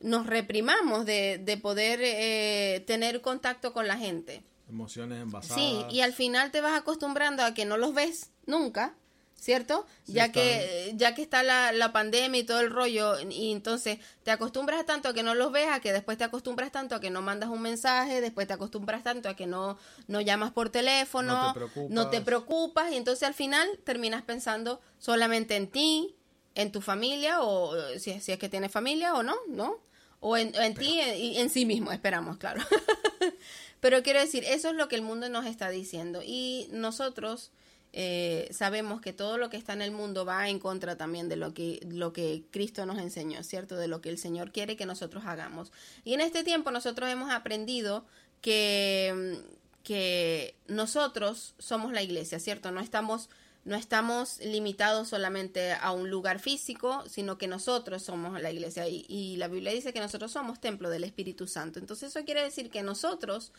nos 0.01 0.27
reprimamos 0.27 1.05
de, 1.05 1.39
de 1.39 1.57
poder 1.57 1.99
eh, 2.03 2.83
tener 2.85 3.21
contacto 3.21 3.73
con 3.73 3.87
la 3.87 3.97
gente. 3.97 4.43
Emociones 4.69 5.21
envasadas. 5.21 5.55
Sí, 5.63 5.85
y 5.89 6.01
al 6.01 6.13
final 6.13 6.51
te 6.51 6.61
vas 6.61 6.77
acostumbrando 6.77 7.43
a 7.43 7.53
que 7.53 7.65
no 7.65 7.77
los 7.77 7.93
ves 7.93 8.31
nunca, 8.47 8.95
¿cierto? 9.35 9.85
Sí, 10.03 10.13
ya 10.13 10.25
están- 10.25 10.33
que 10.43 10.93
ya 10.95 11.13
que 11.13 11.21
está 11.21 11.43
la, 11.43 11.71
la 11.71 11.91
pandemia 11.91 12.39
y 12.41 12.45
todo 12.45 12.61
el 12.61 12.71
rollo, 12.71 13.19
y 13.29 13.51
entonces 13.51 13.99
te 14.23 14.31
acostumbras 14.31 14.83
tanto 14.85 15.09
a 15.09 15.13
que 15.13 15.21
no 15.21 15.35
los 15.35 15.51
ves, 15.51 15.67
a 15.69 15.81
que 15.81 15.93
después 15.93 16.17
te 16.17 16.23
acostumbras 16.23 16.71
tanto 16.71 16.95
a 16.95 16.99
que 16.99 17.11
no 17.11 17.21
mandas 17.21 17.49
un 17.49 17.61
mensaje, 17.61 18.21
después 18.21 18.47
te 18.47 18.53
acostumbras 18.53 19.03
tanto 19.03 19.29
a 19.29 19.35
que 19.35 19.45
no, 19.45 19.77
no 20.07 20.19
llamas 20.21 20.51
por 20.51 20.69
teléfono, 20.71 21.33
No 21.35 21.47
te 21.53 21.59
preocupas. 21.59 21.91
no 21.95 22.09
te 22.09 22.21
preocupas, 22.21 22.91
y 22.91 22.95
entonces 22.95 23.23
al 23.27 23.35
final 23.35 23.67
terminas 23.83 24.23
pensando 24.23 24.81
solamente 24.97 25.55
en 25.57 25.67
ti, 25.69 26.15
en 26.55 26.71
tu 26.71 26.81
familia 26.81 27.41
o 27.41 27.75
eh, 27.77 27.99
si, 27.99 28.19
si 28.19 28.31
es 28.31 28.39
que 28.39 28.49
tienes 28.49 28.71
familia 28.71 29.13
o 29.13 29.21
no, 29.21 29.35
¿no? 29.49 29.79
O 30.21 30.37
en, 30.37 30.55
en 30.55 30.73
ti 30.73 30.99
y 31.01 31.37
en 31.37 31.49
sí 31.51 31.65
mismo, 31.67 31.91
esperamos, 31.91 32.37
claro. 32.37 32.63
Pero 33.79 34.03
quiero 34.03 34.19
decir, 34.19 34.43
eso 34.45 34.69
es 34.69 34.75
lo 34.75 34.87
que 34.87 34.95
el 34.95 35.01
mundo 35.01 35.29
nos 35.29 35.45
está 35.45 35.69
diciendo 35.69 36.21
y 36.23 36.67
nosotros 36.71 37.51
eh, 37.97 38.49
sabemos 38.51 38.99
que 38.99 39.13
todo 39.13 39.37
lo 39.37 39.49
que 39.49 39.55
está 39.55 39.71
en 39.71 39.81
el 39.81 39.91
mundo 39.91 40.25
va 40.25 40.49
en 40.49 40.59
contra 40.59 40.97
también 40.97 41.29
de 41.29 41.37
lo 41.37 41.53
que, 41.53 41.79
lo 41.89 42.11
que 42.11 42.43
Cristo 42.51 42.85
nos 42.85 42.97
enseñó, 42.97 43.41
¿cierto? 43.41 43.77
De 43.77 43.87
lo 43.87 44.01
que 44.01 44.09
el 44.09 44.17
Señor 44.17 44.51
quiere 44.51 44.75
que 44.75 44.85
nosotros 44.85 45.23
hagamos. 45.25 45.71
Y 46.03 46.13
en 46.13 46.19
este 46.19 46.43
tiempo 46.43 46.71
nosotros 46.71 47.09
hemos 47.09 47.31
aprendido 47.31 48.05
que, 48.41 49.39
que 49.83 50.55
nosotros 50.67 51.55
somos 51.57 51.93
la 51.93 52.01
iglesia, 52.01 52.39
¿cierto? 52.39 52.71
No 52.71 52.81
estamos 52.81 53.29
no 53.65 53.75
estamos 53.75 54.39
limitados 54.39 55.09
solamente 55.09 55.73
a 55.73 55.91
un 55.91 56.09
lugar 56.11 56.39
físico, 56.39 57.03
sino 57.09 57.37
que 57.37 57.47
nosotros 57.47 58.03
somos 58.03 58.39
la 58.39 58.51
iglesia. 58.51 58.87
Y, 58.87 59.05
y, 59.09 59.37
la 59.37 59.47
Biblia 59.47 59.73
dice 59.73 59.91
que 59.91 59.99
nosotros 59.99 60.31
somos 60.31 60.61
templo 60.61 60.89
del 60.89 61.03
Espíritu 61.03 61.47
Santo. 61.47 61.79
Entonces 61.79 62.11
eso 62.15 62.23
quiere 62.25 62.43
decir 62.43 62.69
que 62.69 62.83
nosotros 62.83 63.51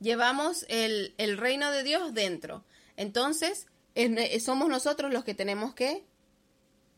llevamos 0.00 0.66
el, 0.68 1.14
el 1.16 1.38
reino 1.38 1.70
de 1.70 1.84
Dios 1.84 2.12
dentro. 2.12 2.64
Entonces 2.96 3.68
es, 3.94 4.44
somos 4.44 4.68
nosotros 4.68 5.12
los 5.12 5.24
que 5.24 5.34
tenemos 5.34 5.74
que 5.74 6.04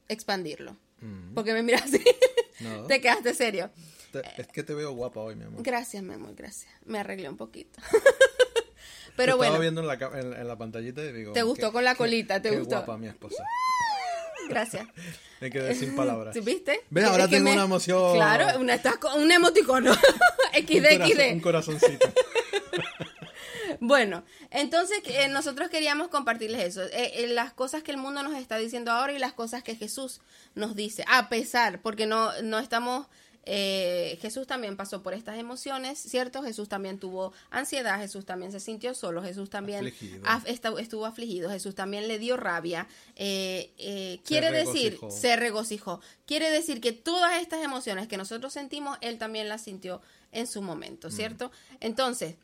expandirlo. 0.08 0.76
Mm. 1.00 1.34
Porque 1.34 1.52
me 1.52 1.62
miras 1.62 1.82
así. 1.82 2.02
No. 2.60 2.84
te 2.88 3.00
quedaste 3.00 3.34
serio. 3.34 3.70
es 4.38 4.48
que 4.48 4.62
te 4.62 4.74
veo 4.74 4.92
guapa 4.92 5.20
hoy, 5.20 5.36
mi 5.36 5.44
amor. 5.44 5.62
Gracias, 5.62 6.02
mi 6.02 6.14
amor, 6.14 6.34
gracias. 6.34 6.72
Me 6.86 6.98
arreglé 6.98 7.28
un 7.28 7.36
poquito. 7.36 7.78
Pero 9.16 9.32
te 9.32 9.36
bueno. 9.36 9.52
Estaba 9.52 9.60
viendo 9.60 9.80
en 9.80 9.86
la, 9.86 10.40
en, 10.40 10.48
la, 10.48 10.56
pantallita 10.56 11.02
y 11.02 11.12
digo. 11.12 11.32
Te 11.32 11.42
gustó 11.42 11.72
con 11.72 11.84
la 11.84 11.94
colita, 11.94 12.40
te 12.42 12.50
qué 12.50 12.58
gustó. 12.58 12.76
guapa 12.76 12.96
mi 12.98 13.06
esposa. 13.06 13.44
Gracias. 14.48 14.86
Me 15.40 15.50
quedé 15.50 15.74
sin 15.74 15.94
palabras. 15.94 16.36
¿Viste? 16.44 16.80
¿Ves? 16.90 17.04
Ahora 17.04 17.28
tengo 17.28 17.50
una 17.50 17.64
emoción. 17.64 18.14
Claro, 18.14 18.60
una, 18.60 18.74
estás 18.74 18.96
con 18.96 19.20
un 19.20 19.30
emoticono. 19.30 19.94
XD, 19.94 20.74
un, 20.74 21.00
corazón, 21.00 21.10
XD. 21.10 21.32
un 21.32 21.40
corazoncito. 21.40 22.12
Bueno, 23.80 24.24
entonces 24.50 25.00
eh, 25.04 25.28
nosotros 25.28 25.68
queríamos 25.68 26.08
compartirles 26.08 26.64
eso, 26.64 26.82
eh, 26.84 27.12
eh, 27.16 27.26
las 27.28 27.52
cosas 27.52 27.82
que 27.82 27.90
el 27.90 27.96
mundo 27.96 28.22
nos 28.22 28.34
está 28.34 28.56
diciendo 28.56 28.90
ahora 28.90 29.12
y 29.12 29.18
las 29.18 29.32
cosas 29.32 29.62
que 29.62 29.76
Jesús 29.76 30.20
nos 30.54 30.74
dice, 30.74 31.04
a 31.08 31.28
pesar, 31.28 31.80
porque 31.82 32.06
no, 32.06 32.30
no 32.42 32.58
estamos, 32.58 33.06
eh, 33.46 34.18
Jesús 34.20 34.46
también 34.46 34.76
pasó 34.76 35.02
por 35.02 35.14
estas 35.14 35.38
emociones, 35.38 35.98
¿cierto? 35.98 36.42
Jesús 36.42 36.68
también 36.68 36.98
tuvo 36.98 37.32
ansiedad, 37.50 37.98
Jesús 37.98 38.24
también 38.24 38.52
se 38.52 38.60
sintió 38.60 38.94
solo, 38.94 39.22
Jesús 39.22 39.50
también 39.50 39.92
af, 40.24 40.46
estuvo, 40.46 41.06
afligido, 41.06 41.50
Jesús 41.50 41.74
también 41.74 42.08
le 42.08 42.18
dio 42.18 42.36
rabia, 42.36 42.86
quiere 43.14 44.16
se 44.26 44.52
decir, 44.52 44.98
se 45.10 45.36
regocijó, 45.36 46.00
quiere 46.26 46.50
decir 46.50 46.80
que 46.80 46.92
todas 46.92 47.40
estas 47.40 47.62
emociones 47.62 48.08
que 48.08 48.16
nosotros 48.16 48.52
sentimos, 48.52 48.98
Él 49.00 49.18
también 49.18 49.48
las 49.48 49.62
sintió 49.62 50.00
en 50.32 50.46
su 50.46 50.60
momento, 50.60 51.10
¿cierto? 51.10 51.48
Mm. 51.48 51.76
Entonces, 51.80 52.34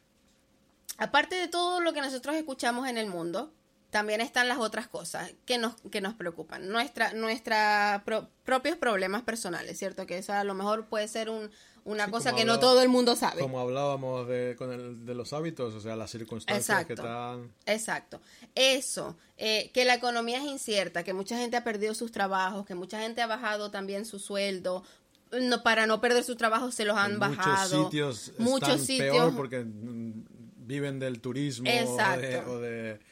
aparte 0.96 1.36
de 1.36 1.48
todo 1.48 1.80
lo 1.80 1.92
que 1.92 2.00
nosotros 2.00 2.36
escuchamos 2.36 2.88
en 2.88 2.96
el 2.96 3.08
mundo, 3.08 3.52
también 3.90 4.20
están 4.20 4.48
las 4.48 4.58
otras 4.58 4.88
cosas 4.88 5.32
que 5.44 5.58
nos, 5.58 5.74
que 5.90 6.00
nos 6.00 6.14
preocupan. 6.14 6.68
Nuestra, 6.68 7.12
nuestra 7.12 8.02
pro, 8.04 8.28
propios 8.44 8.76
problemas 8.76 9.22
personales, 9.22 9.78
¿cierto? 9.78 10.06
Que 10.06 10.18
eso 10.18 10.32
a 10.32 10.44
lo 10.44 10.54
mejor 10.54 10.86
puede 10.86 11.08
ser 11.08 11.28
un, 11.28 11.50
una 11.84 12.06
sí, 12.06 12.10
cosa 12.10 12.32
que 12.32 12.42
hablaba, 12.42 12.56
no 12.56 12.60
todo 12.60 12.82
el 12.82 12.88
mundo 12.88 13.16
sabe. 13.16 13.42
Como 13.42 13.58
hablábamos 13.58 14.28
de, 14.28 14.54
con 14.56 14.72
el, 14.72 15.04
de 15.04 15.14
los 15.14 15.32
hábitos, 15.32 15.74
o 15.74 15.80
sea, 15.80 15.96
las 15.96 16.10
circunstancias 16.10 16.68
exacto, 16.68 16.86
que 16.86 16.92
están... 16.94 17.52
Exacto. 17.66 18.20
Eso, 18.54 19.16
eh, 19.36 19.70
que 19.74 19.84
la 19.84 19.94
economía 19.94 20.38
es 20.38 20.44
incierta, 20.44 21.02
que 21.02 21.12
mucha 21.12 21.36
gente 21.36 21.56
ha 21.56 21.64
perdido 21.64 21.94
sus 21.94 22.12
trabajos, 22.12 22.64
que 22.66 22.76
mucha 22.76 23.00
gente 23.00 23.22
ha 23.22 23.26
bajado 23.26 23.70
también 23.70 24.04
su 24.04 24.18
sueldo. 24.20 24.84
No, 25.32 25.62
para 25.62 25.86
no 25.86 26.00
perder 26.00 26.24
sus 26.24 26.36
trabajos 26.36 26.74
se 26.74 26.84
los 26.84 26.96
han 26.96 27.12
en 27.12 27.18
bajado. 27.18 27.84
Muchos 27.84 28.20
sitios 28.20 28.32
muchos 28.38 28.68
están 28.68 28.86
sitios 28.86 29.16
peor 29.16 29.36
porque 29.36 29.64
viven 29.64 30.98
del 31.00 31.20
turismo 31.20 31.68
Exacto. 31.68 32.20
o 32.20 32.20
de... 32.20 32.38
O 32.38 32.58
de 32.60 33.10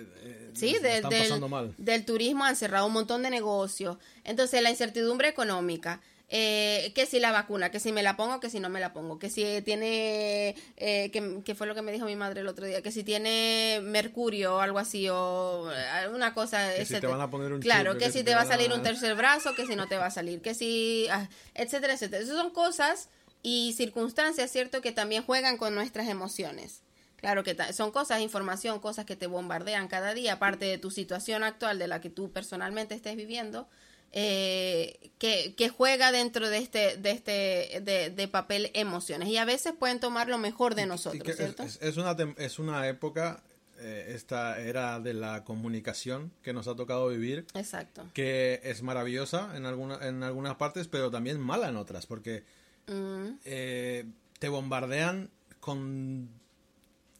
eh, 0.00 0.50
Sí, 0.54 0.78
de, 0.80 0.96
están 0.96 1.10
del, 1.10 1.22
pasando 1.22 1.48
mal. 1.48 1.74
del 1.78 2.04
turismo 2.04 2.44
han 2.44 2.56
cerrado 2.56 2.86
un 2.86 2.92
montón 2.92 3.22
de 3.22 3.30
negocios. 3.30 3.98
Entonces, 4.24 4.62
la 4.62 4.70
incertidumbre 4.70 5.28
económica. 5.28 6.00
Eh, 6.28 6.90
que 6.96 7.06
si 7.06 7.20
la 7.20 7.30
vacuna, 7.30 7.70
que 7.70 7.78
si 7.78 7.92
me 7.92 8.02
la 8.02 8.16
pongo, 8.16 8.40
que 8.40 8.50
si 8.50 8.58
no 8.58 8.68
me 8.68 8.80
la 8.80 8.92
pongo, 8.92 9.16
que 9.16 9.30
si 9.30 9.62
tiene, 9.62 10.56
eh, 10.76 11.08
que, 11.12 11.40
que, 11.44 11.54
fue 11.54 11.68
lo 11.68 11.74
que 11.76 11.82
me 11.82 11.92
dijo 11.92 12.04
mi 12.04 12.16
madre 12.16 12.40
el 12.40 12.48
otro 12.48 12.66
día, 12.66 12.82
que 12.82 12.90
si 12.90 13.04
tiene 13.04 13.78
mercurio 13.80 14.56
o 14.56 14.58
algo 14.60 14.80
así, 14.80 15.08
o 15.08 15.70
una 16.12 16.34
cosa. 16.34 16.74
Que 16.74 16.84
si 16.84 16.98
te 16.98 17.06
van 17.06 17.20
a 17.20 17.30
poner 17.30 17.52
un 17.52 17.60
Claro, 17.60 17.92
chip, 17.92 18.00
que, 18.00 18.06
que, 18.06 18.10
si 18.10 18.18
te, 18.18 18.30
te 18.30 18.34
va 18.34 18.40
a 18.40 18.46
salir 18.46 18.72
un 18.72 18.82
tercer 18.82 19.14
brazo, 19.14 19.54
que 19.54 19.66
si 19.66 19.76
no 19.76 19.86
te 19.86 19.98
va 19.98 20.06
a 20.06 20.10
salir, 20.10 20.42
que 20.42 20.54
si, 20.54 21.06
ah, 21.12 21.28
etcétera, 21.54 21.94
etcétera. 21.94 22.24
Esas 22.24 22.36
son 22.36 22.50
cosas 22.50 23.08
y 23.44 23.74
circunstancias, 23.76 24.50
¿cierto?, 24.50 24.80
que 24.80 24.90
también 24.90 25.22
juegan 25.22 25.56
con 25.58 25.76
nuestras 25.76 26.08
emociones. 26.08 26.82
Claro 27.16 27.42
que 27.42 27.56
son 27.72 27.90
cosas, 27.90 28.20
información, 28.20 28.78
cosas 28.78 29.04
que 29.04 29.16
te 29.16 29.26
bombardean 29.26 29.88
cada 29.88 30.14
día, 30.14 30.34
aparte 30.34 30.66
de 30.66 30.78
tu 30.78 30.90
situación 30.90 31.44
actual 31.44 31.78
de 31.78 31.88
la 31.88 32.00
que 32.00 32.10
tú 32.10 32.30
personalmente 32.30 32.94
estés 32.94 33.16
viviendo, 33.16 33.68
eh, 34.12 35.10
que, 35.18 35.54
que, 35.56 35.68
juega 35.68 36.12
dentro 36.12 36.48
de 36.48 36.58
este, 36.58 36.96
de 36.96 37.10
este, 37.10 37.80
de, 37.82 38.10
de, 38.10 38.28
papel 38.28 38.70
emociones. 38.74 39.28
Y 39.28 39.36
a 39.36 39.44
veces 39.44 39.74
pueden 39.78 40.00
tomar 40.00 40.28
lo 40.28 40.38
mejor 40.38 40.74
de 40.74 40.86
nosotros, 40.86 41.36
¿cierto? 41.36 41.62
Es, 41.64 41.78
es, 41.82 41.96
una, 41.96 42.16
es 42.38 42.58
una 42.58 42.86
época, 42.88 43.42
eh, 43.78 44.12
esta 44.14 44.60
era 44.60 45.00
de 45.00 45.12
la 45.12 45.44
comunicación 45.44 46.32
que 46.42 46.52
nos 46.52 46.68
ha 46.68 46.74
tocado 46.76 47.08
vivir. 47.08 47.46
Exacto. 47.54 48.06
Que 48.14 48.60
es 48.62 48.82
maravillosa 48.82 49.54
en, 49.54 49.66
alguna, 49.66 49.98
en 50.06 50.22
algunas 50.22 50.56
partes, 50.56 50.88
pero 50.88 51.10
también 51.10 51.40
mala 51.40 51.68
en 51.68 51.76
otras, 51.76 52.06
porque 52.06 52.44
mm. 52.86 53.38
eh, 53.44 54.04
te 54.38 54.48
bombardean 54.48 55.30
con 55.60 56.30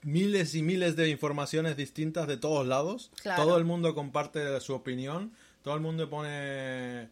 miles 0.07 0.55
y 0.55 0.63
miles 0.63 0.95
de 0.95 1.09
informaciones 1.09 1.77
distintas 1.77 2.29
de 2.29 2.37
todos 2.37 2.67
lados. 2.67 3.11
Claro. 3.23 3.43
Todo 3.43 3.59
el 3.59 3.65
mundo 3.65 3.95
comparte 3.95 4.59
su 4.61 4.73
opinión. 4.73 5.33
Todo 5.63 5.75
el 5.75 5.81
mundo 5.81 6.09
pone... 6.09 7.09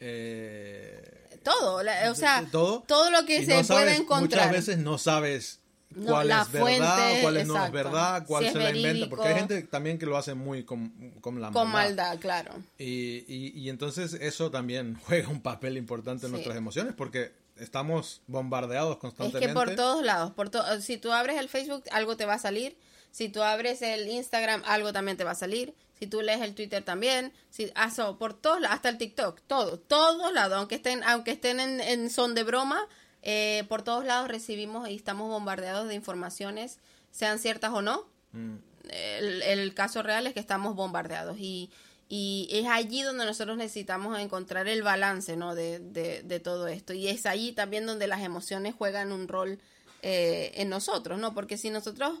Eh, 0.00 1.38
todo, 1.44 1.82
la, 1.84 2.10
o 2.10 2.14
sea, 2.16 2.44
todo, 2.50 2.82
todo 2.86 3.10
lo 3.12 3.24
que 3.24 3.44
se 3.46 3.54
no 3.54 3.62
sabes, 3.64 3.84
puede 3.84 3.96
encontrar. 4.02 4.48
Muchas 4.48 4.66
veces 4.66 4.78
no 4.78 4.98
sabes 4.98 5.60
cuál 5.94 6.28
no, 6.28 6.42
es 6.42 6.50
verdad, 6.52 6.60
fuente, 6.60 7.22
cuál 7.22 7.36
es 7.36 7.46
no 7.46 7.64
es 7.64 7.70
verdad, 7.72 8.24
cuál 8.26 8.44
si 8.46 8.50
se 8.50 8.58
la 8.58 8.74
inventa, 8.74 9.08
porque 9.08 9.28
hay 9.28 9.34
gente 9.34 9.62
también 9.62 9.98
que 9.98 10.06
lo 10.06 10.16
hace 10.16 10.34
muy 10.34 10.64
con, 10.64 11.12
con 11.20 11.40
la 11.40 11.52
con 11.52 11.68
maldad. 11.70 12.08
maldad, 12.08 12.20
claro. 12.20 12.54
Y, 12.78 13.24
y, 13.28 13.52
y, 13.54 13.68
entonces 13.68 14.14
eso 14.14 14.50
también 14.50 14.98
juega 15.06 15.28
un 15.28 15.40
papel 15.40 15.76
importante 15.76 16.26
en 16.26 16.30
Sí. 16.30 16.32
nuestras 16.34 16.56
emociones, 16.56 16.94
porque 16.96 17.32
estamos 17.62 18.22
bombardeados 18.26 18.94
Es 18.94 19.00
constantemente. 19.00 19.46
que 19.46 19.54
por 19.54 19.74
todos 19.74 20.04
lados, 20.04 20.32
por 20.32 20.50
to 20.50 20.62
si 20.80 20.98
tú 20.98 21.12
abres 21.12 21.38
el 21.38 21.48
Facebook, 21.48 21.84
algo 21.90 22.16
te 22.16 22.26
va 22.26 22.34
a 22.34 22.38
salir. 22.38 22.76
Si 23.10 23.28
tú 23.28 23.42
abres 23.42 23.82
el 23.82 24.08
Instagram, 24.08 24.62
algo 24.64 24.92
también 24.92 25.16
te 25.16 25.24
va 25.24 25.32
a 25.32 25.36
salir. 25.36 25.74
Si 25.98 26.06
tú 26.06 26.22
lees 26.22 26.40
el 26.40 26.54
Twitter 26.54 26.82
también. 26.82 27.32
Si, 27.50 27.70
ah, 27.74 27.90
so, 27.90 28.18
por 28.18 28.34
todos 28.34 28.60
lados, 28.60 28.76
hasta 28.76 28.88
el 28.88 28.98
TikTok, 28.98 29.40
todo, 29.46 29.78
todos 29.78 30.32
lados, 30.32 30.58
aunque 30.58 30.76
estén, 30.76 31.04
aunque 31.04 31.32
estén 31.32 31.60
en, 31.60 31.80
en 31.80 32.10
son 32.10 32.34
de 32.34 32.42
broma, 32.42 32.88
eh, 33.22 33.64
por 33.68 33.82
todos 33.82 34.04
lados 34.04 34.28
recibimos 34.28 34.88
y 34.88 34.96
estamos 34.96 35.28
bombardeados 35.28 35.88
de 35.88 35.94
informaciones, 35.94 36.78
sean 37.10 37.38
ciertas 37.38 37.72
o 37.72 37.82
no. 37.82 38.08
Mm. 38.32 38.56
El, 38.88 39.42
el, 39.42 39.74
caso 39.74 40.02
real 40.02 40.26
es 40.26 40.34
que 40.34 40.40
estamos 40.40 40.74
bombardeados 40.74 41.36
y, 41.38 41.70
y 42.14 42.46
es 42.50 42.66
allí 42.66 43.00
donde 43.00 43.24
nosotros 43.24 43.56
necesitamos 43.56 44.18
encontrar 44.18 44.68
el 44.68 44.82
balance 44.82 45.34
¿no? 45.34 45.54
de, 45.54 45.78
de, 45.78 46.22
de 46.22 46.40
todo 46.40 46.68
esto. 46.68 46.92
Y 46.92 47.08
es 47.08 47.24
allí 47.24 47.52
también 47.52 47.86
donde 47.86 48.06
las 48.06 48.20
emociones 48.20 48.74
juegan 48.74 49.12
un 49.12 49.28
rol 49.28 49.58
eh, 50.02 50.52
en 50.56 50.68
nosotros, 50.68 51.18
¿no? 51.18 51.32
Porque 51.32 51.56
si 51.56 51.70
nosotros 51.70 52.20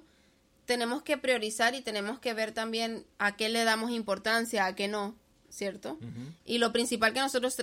tenemos 0.64 1.02
que 1.02 1.18
priorizar 1.18 1.74
y 1.74 1.82
tenemos 1.82 2.18
que 2.20 2.32
ver 2.32 2.52
también 2.52 3.04
a 3.18 3.36
qué 3.36 3.50
le 3.50 3.64
damos 3.64 3.90
importancia, 3.90 4.64
a 4.64 4.74
qué 4.74 4.88
no, 4.88 5.14
¿cierto? 5.50 5.98
Uh 6.00 6.04
-huh. 6.06 6.34
Y 6.46 6.56
lo 6.56 6.72
principal 6.72 7.12
que 7.12 7.20
nosotros 7.20 7.62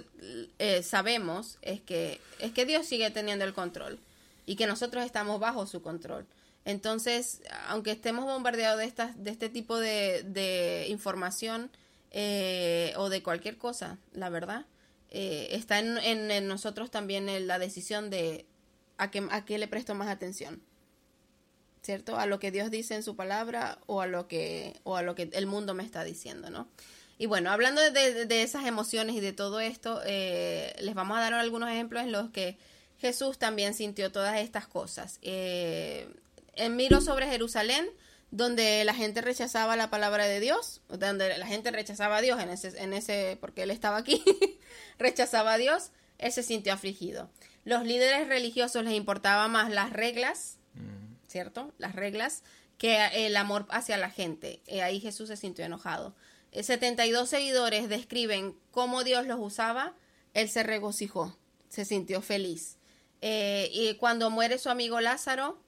eh, 0.59 0.83
sabemos 0.83 1.57
es 1.63 1.81
que, 1.81 2.21
es 2.37 2.51
que 2.51 2.67
Dios 2.67 2.85
sigue 2.85 3.09
teniendo 3.09 3.43
el 3.43 3.55
control 3.55 3.97
y 4.45 4.55
que 4.55 4.67
nosotros 4.67 5.03
estamos 5.03 5.39
bajo 5.39 5.65
su 5.65 5.81
control. 5.81 6.27
Entonces, 6.63 7.41
aunque 7.69 7.89
estemos 7.89 8.25
bombardeados 8.25 8.77
de, 8.77 8.85
estas, 8.85 9.17
de 9.23 9.31
este 9.31 9.49
tipo 9.49 9.79
de, 9.79 10.21
de 10.27 10.85
información 10.89 11.71
eh, 12.11 12.93
o 12.97 13.09
de 13.09 13.23
cualquier 13.23 13.57
cosa, 13.57 13.97
la 14.13 14.29
verdad, 14.29 14.65
eh, 15.09 15.49
está 15.51 15.79
en, 15.79 15.97
en, 15.99 16.31
en, 16.31 16.47
nosotros 16.47 16.91
también 16.91 17.47
la 17.47 17.59
decisión 17.59 18.09
de 18.09 18.45
a 18.97 19.11
qué, 19.11 19.27
a 19.31 19.45
qué 19.45 19.57
le 19.57 19.67
presto 19.67 19.95
más 19.95 20.07
atención. 20.07 20.61
¿Cierto? 21.81 22.17
A 22.17 22.25
lo 22.25 22.39
que 22.39 22.51
Dios 22.51 22.69
dice 22.69 22.95
en 22.95 23.03
su 23.03 23.15
palabra 23.15 23.79
o 23.87 24.01
a 24.01 24.07
lo 24.07 24.27
que, 24.27 24.79
o 24.83 24.97
a 24.97 25.01
lo 25.01 25.15
que 25.15 25.29
el 25.31 25.47
mundo 25.47 25.73
me 25.73 25.83
está 25.83 26.03
diciendo, 26.03 26.49
¿no? 26.49 26.67
Y 27.17 27.25
bueno, 27.25 27.51
hablando 27.51 27.81
de, 27.81 28.25
de, 28.25 28.43
esas 28.43 28.65
emociones 28.65 29.15
y 29.15 29.19
de 29.19 29.33
todo 29.33 29.59
esto, 29.59 30.01
eh, 30.05 30.73
les 30.79 30.95
vamos 30.95 31.17
a 31.17 31.21
dar 31.21 31.33
algunos 31.33 31.69
ejemplos 31.69 32.03
en 32.03 32.13
los 32.13 32.29
que 32.31 32.57
Jesús 32.97 33.37
también 33.37 33.73
sintió 33.73 34.11
todas 34.11 34.37
estas 34.39 34.67
cosas. 34.67 35.19
Eh, 35.21 36.07
en 36.55 36.75
Miro 36.75 37.01
sobre 37.01 37.27
Jerusalén 37.27 37.89
donde 38.31 38.83
la 38.83 38.93
gente 38.93 39.21
rechazaba 39.21 39.75
la 39.75 39.89
palabra 39.89 40.25
de 40.25 40.39
Dios, 40.39 40.81
donde 40.87 41.37
la 41.37 41.47
gente 41.47 41.71
rechazaba 41.71 42.17
a 42.17 42.21
Dios 42.21 42.39
en 42.39 42.49
ese, 42.49 42.81
en 42.81 42.93
ese 42.93 43.37
porque 43.41 43.63
él 43.63 43.71
estaba 43.71 43.97
aquí, 43.97 44.23
rechazaba 44.99 45.53
a 45.53 45.57
Dios, 45.57 45.91
él 46.17 46.31
se 46.31 46.43
sintió 46.43 46.73
afligido. 46.73 47.29
Los 47.65 47.85
líderes 47.85 48.27
religiosos 48.27 48.83
les 48.83 48.93
importaba 48.93 49.47
más 49.47 49.71
las 49.71 49.91
reglas, 49.91 50.57
¿cierto? 51.27 51.73
Las 51.77 51.95
reglas 51.95 52.43
que 52.77 52.97
el 53.13 53.35
amor 53.35 53.67
hacia 53.69 53.97
la 53.97 54.09
gente. 54.09 54.61
Ahí 54.81 54.99
Jesús 54.99 55.27
se 55.27 55.37
sintió 55.37 55.65
enojado. 55.65 56.15
Eh, 56.51 56.63
72 56.63 57.29
seguidores 57.29 57.89
describen 57.89 58.55
cómo 58.71 59.03
Dios 59.03 59.27
los 59.27 59.39
usaba, 59.39 59.93
él 60.33 60.49
se 60.49 60.63
regocijó, 60.63 61.37
se 61.67 61.85
sintió 61.85 62.21
feliz. 62.21 62.77
Eh, 63.21 63.69
y 63.73 63.95
cuando 63.95 64.29
muere 64.29 64.57
su 64.57 64.69
amigo 64.69 65.01
Lázaro, 65.01 65.59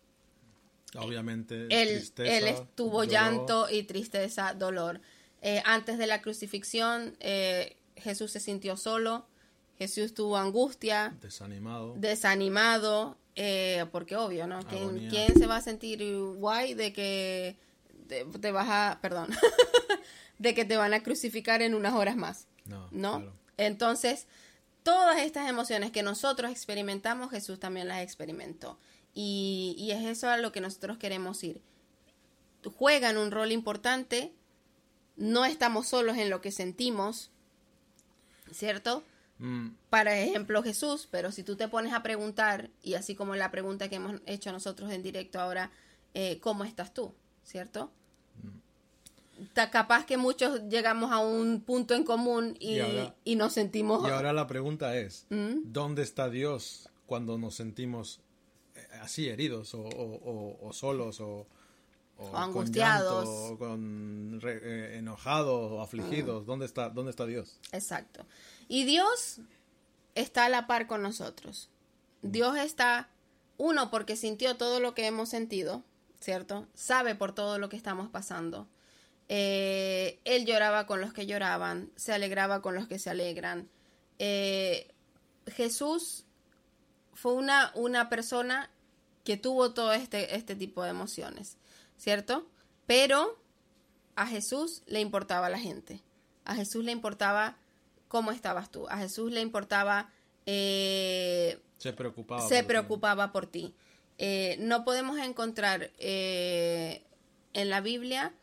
Obviamente, 0.98 1.68
él, 1.70 1.90
tristeza, 1.90 2.38
él 2.38 2.48
estuvo 2.48 3.00
dolor. 3.00 3.08
llanto 3.08 3.70
y 3.70 3.84
tristeza, 3.84 4.54
dolor. 4.54 5.02
Eh, 5.42 5.62
antes 5.66 5.98
de 5.98 6.08
la 6.08 6.22
crucifixión, 6.22 7.16
eh, 7.20 7.78
Jesús 7.96 8.32
se 8.32 8.40
sintió 8.40 8.78
solo, 8.78 9.26
Jesús 9.78 10.14
tuvo 10.14 10.38
angustia, 10.38 11.16
desanimado. 11.22 11.94
desanimado, 11.98 13.18
eh, 13.36 13.86
porque 13.92 14.16
obvio, 14.16 14.48
¿no? 14.48 14.60
¿Quién, 14.68 15.10
quién 15.10 15.34
se 15.34 15.48
va 15.48 15.58
a 15.58 15.62
sentir 15.62 16.04
guay 16.36 16.74
de 16.74 16.94
que 16.94 17.58
te, 18.08 18.26
te 18.26 18.52
vas 18.52 18.68
a, 18.70 19.00
perdón, 19.02 19.30
de 20.40 20.54
que 20.54 20.66
te 20.66 20.78
van 20.78 20.94
a 20.94 21.02
crucificar 21.02 21.62
en 21.62 21.74
unas 21.74 21.94
horas 21.94 22.16
más? 22.16 22.48
No, 22.66 22.88
¿no? 22.92 23.20
claro. 23.20 23.34
Entonces, 23.58 24.28
todas 24.84 25.20
estas 25.20 25.50
emociones 25.50 25.92
que 25.92 26.04
nosotros 26.04 26.52
experimentamos, 26.52 27.32
Jesús 27.32 27.60
también 27.60 27.88
las 27.88 28.02
experimentó. 28.02 28.78
Y, 29.14 29.76
y 29.78 29.92
es 29.92 30.06
eso 30.06 30.30
a 30.30 30.38
lo 30.38 30.52
que 30.52 30.62
nosotros 30.62 30.98
queremos 30.98 31.44
ir. 31.44 31.62
Juegan 32.78 33.18
un 33.18 33.32
rol 33.32 33.52
importante, 33.52 34.32
no 35.18 35.46
estamos 35.46 35.88
solos 35.88 36.18
en 36.18 36.30
lo 36.30 36.42
que 36.42 36.52
sentimos, 36.52 37.32
¿cierto? 38.52 39.04
Mm, 39.40 39.70
Para 39.90 40.20
ejemplo, 40.20 40.62
Jesús, 40.64 41.08
pero 41.10 41.32
si 41.32 41.44
tú 41.44 41.56
te 41.56 41.68
pones 41.68 41.94
a 41.94 42.04
preguntar, 42.04 42.70
y 42.84 42.94
así 42.94 43.16
como 43.16 43.36
la 43.36 43.52
pregunta 43.52 43.90
que 43.90 43.96
hemos 43.96 44.22
hecho 44.28 44.52
nosotros 44.52 44.92
en 44.92 45.02
directo 45.04 45.40
ahora, 45.40 45.72
eh, 46.14 46.40
¿cómo 46.40 46.64
estás 46.64 46.94
tú? 46.94 47.14
¿Cierto? 47.44 47.92
Está 49.42 49.72
capaz 49.72 50.06
que 50.06 50.18
muchos 50.18 50.62
llegamos 50.70 51.12
a 51.12 51.18
un 51.18 51.62
punto 51.62 51.96
en 51.96 52.04
común 52.04 52.56
y, 52.60 52.76
Y 52.76 52.80
ahora- 52.80 53.16
y 53.26 53.36
nos 53.36 53.54
sentimos... 53.54 54.08
Y 54.08 54.12
ahora 54.12 54.32
la 54.34 54.46
pregunta 54.46 54.96
es, 54.96 55.26
¿Mm? 55.32 55.62
¿dónde 55.72 56.04
está 56.04 56.30
Dios 56.30 56.88
cuando 57.08 57.40
nos 57.40 57.56
sentimos 57.56 58.20
así 59.02 59.28
heridos 59.30 59.74
o, 59.74 59.82
o- 59.82 60.16
o- 60.62 60.68
o 60.68 60.74
solos 60.74 61.20
o, 61.20 61.48
o 62.18 62.32
con 62.32 62.36
angustiados. 62.42 63.26
llanto, 63.26 63.54
o 63.54 63.58
con 63.58 64.40
re- 64.42 64.62
eh, 64.64 64.98
enojados 65.00 65.72
o 65.72 65.82
afligidos? 65.82 66.46
¿Dónde 66.46 66.66
está 66.66 66.90
dónde 66.90 67.10
está 67.12 67.26
Dios? 67.26 67.60
Exacto. 67.72 68.26
Y 68.68 68.84
Dios 68.86 69.40
está 70.16 70.46
a 70.46 70.50
la 70.50 70.68
par 70.68 70.88
con 70.88 71.02
nosotros. 71.02 71.70
Dios 72.22 72.58
está, 72.58 73.10
uno, 73.58 73.90
porque 73.90 74.16
sintió 74.16 74.56
todo 74.58 74.80
lo 74.80 74.94
que 74.94 75.08
hemos 75.08 75.30
sentido, 75.30 75.84
¿cierto? 76.20 76.68
Sabe 76.76 77.16
por 77.16 77.34
todo 77.34 77.58
lo 77.58 77.68
que 77.70 77.78
estamos 77.78 78.10
pasando. 78.10 78.68
Eh, 79.30 80.20
él 80.26 80.46
lloraba 80.46 80.86
con 80.86 81.00
los 81.02 81.14
que 81.14 81.26
lloraban, 81.26 81.90
se 81.96 82.14
alegraba 82.14 82.62
con 82.62 82.76
los 82.76 82.88
que 82.88 83.00
se 83.00 83.10
alegran. 83.10 83.70
Eh, 84.20 84.92
Jesús 85.48 86.26
fue 87.14 87.34
una, 87.34 87.72
una 87.76 88.10
persona 88.10 88.70
que 89.32 89.38
tuvo 89.38 89.72
todo 89.72 89.94
este, 89.94 90.36
este 90.36 90.58
tipo 90.58 90.84
de 90.84 90.90
emociones, 90.90 91.56
¿cierto? 91.96 92.46
Pero 92.86 93.40
a 94.18 94.28
Jesús 94.28 94.84
le 94.88 95.00
importaba 95.00 95.50
la 95.50 95.58
gente. 95.58 96.02
A 96.44 96.54
Jesús 96.54 96.84
le 96.84 96.92
importaba 96.92 97.56
cómo 98.10 98.34
estabas 98.34 98.70
tú. 98.72 98.90
A 98.90 98.98
Jesús 98.98 99.32
le 99.32 99.40
importaba, 99.40 100.10
eh, 100.46 101.62
Se 101.78 101.94
preocupaba. 101.94 102.42
se 102.42 102.56
por 102.56 102.62
ti. 102.62 102.68
preocupaba 102.68 103.32
por 103.32 103.48
ti. 103.48 103.74
Eh, 104.18 104.58
no 104.60 104.84
podemos 104.84 105.18
encontrar 105.18 105.92
eh, 105.98 107.02
en 107.54 107.70
la 107.70 107.80
Biblia 107.80 108.34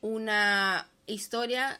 una 0.00 0.88
historia 1.06 1.78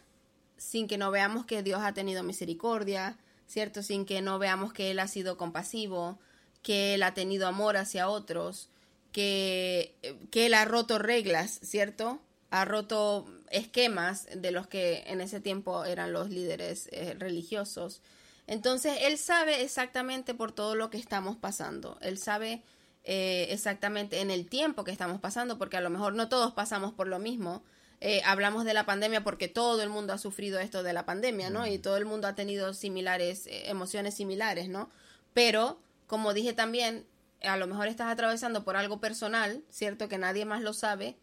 sin 0.59 0.88
que 0.88 0.98
no 0.98 1.11
veamos 1.11 1.46
que 1.46 1.62
Dios 1.62 1.81
ha 1.83 1.94
tenido 1.94 2.22
misericordia, 2.22 3.16
¿cierto? 3.46 3.83
Sin 3.83 4.05
que 4.05 4.20
no 4.20 4.38
veamos 4.38 4.74
que 4.74 4.90
Él 4.90 4.98
ha 4.98 5.09
sido 5.09 5.38
compasivo, 5.38 6.18
que 6.62 6.94
Él 6.94 7.03
ha 7.03 7.14
tenido 7.14 7.46
amor 7.46 7.77
hacia 7.77 8.09
otros, 8.09 8.68
que, 9.12 9.94
que 10.31 10.46
Él 10.46 10.55
ha 10.55 10.64
roto 10.64 10.98
reglas, 10.98 11.59
¿cierto? 11.62 12.20
Ha 12.51 12.64
roto 12.64 13.27
esquemas 13.51 14.29
de 14.35 14.51
los 14.51 14.66
que 14.66 15.05
en 15.07 15.20
ese 15.20 15.40
tiempo 15.40 15.85
eran 15.85 16.12
los 16.12 16.31
líderes 16.31 16.88
eh, 16.92 17.14
religiosos. 17.18 18.01
Entonces, 18.46 18.98
Él 19.03 19.18
sabe 19.18 19.62
exactamente 19.62 20.35
por 20.35 20.53
todo 20.53 20.75
lo 20.75 20.90
que 20.90 20.98
estamos 20.98 21.37
pasando. 21.37 21.98
Él 22.01 22.18
sabe 22.18 22.62
eh, 23.05 23.48
exactamente 23.51 24.20
en 24.20 24.31
el 24.31 24.48
tiempo 24.48 24.85
que 24.85 24.92
estamos 24.92 25.20
pasando, 25.20 25.59
porque 25.59 25.77
a 25.77 25.81
lo 25.81 25.90
mejor 25.90 26.14
no 26.14 26.29
todos 26.29 26.53
pasamos 26.53 26.92
por 26.92 27.09
lo 27.09 27.18
mismo. 27.18 27.62
Eh, 28.01 28.20
hablamos 28.25 28.64
de 28.64 28.75
la 28.75 28.85
pandemia 28.85 29.22
porque 29.22 29.48
todo 29.48 29.83
el 29.83 29.88
mundo 29.88 30.12
ha 30.12 30.18
sufrido 30.18 30.59
esto 30.59 30.83
de 30.83 30.92
la 30.92 31.07
pandemia, 31.07 31.51
¿no? 31.51 31.66
Y 31.66 31.79
todo 31.79 31.96
el 31.96 32.05
mundo 32.05 32.27
ha 32.29 32.35
tenido 32.35 32.75
similares, 32.75 33.46
eh, 33.46 33.70
emociones 33.70 34.14
similares, 34.14 34.68
¿no? 34.68 34.90
Pero, 35.35 35.79
como 36.12 36.35
dije 36.35 36.53
también, 36.53 37.07
a 37.42 37.57
lo 37.57 37.66
mejor 37.66 37.88
estás 37.88 38.12
atravesando 38.12 38.64
por 38.64 38.77
algo 38.77 39.01
personal, 39.01 39.64
¿cierto? 39.70 40.11
Que 40.11 40.18
nadie 40.18 40.44
más 40.44 40.61
lo 40.61 40.75
sabe 40.75 41.16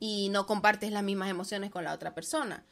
y 0.00 0.30
no 0.30 0.46
compartes 0.46 0.90
las 0.90 1.04
mismas 1.04 1.30
emociones 1.30 1.70
con 1.70 1.84
la 1.84 1.94
otra 1.94 2.12
persona. 2.12 2.64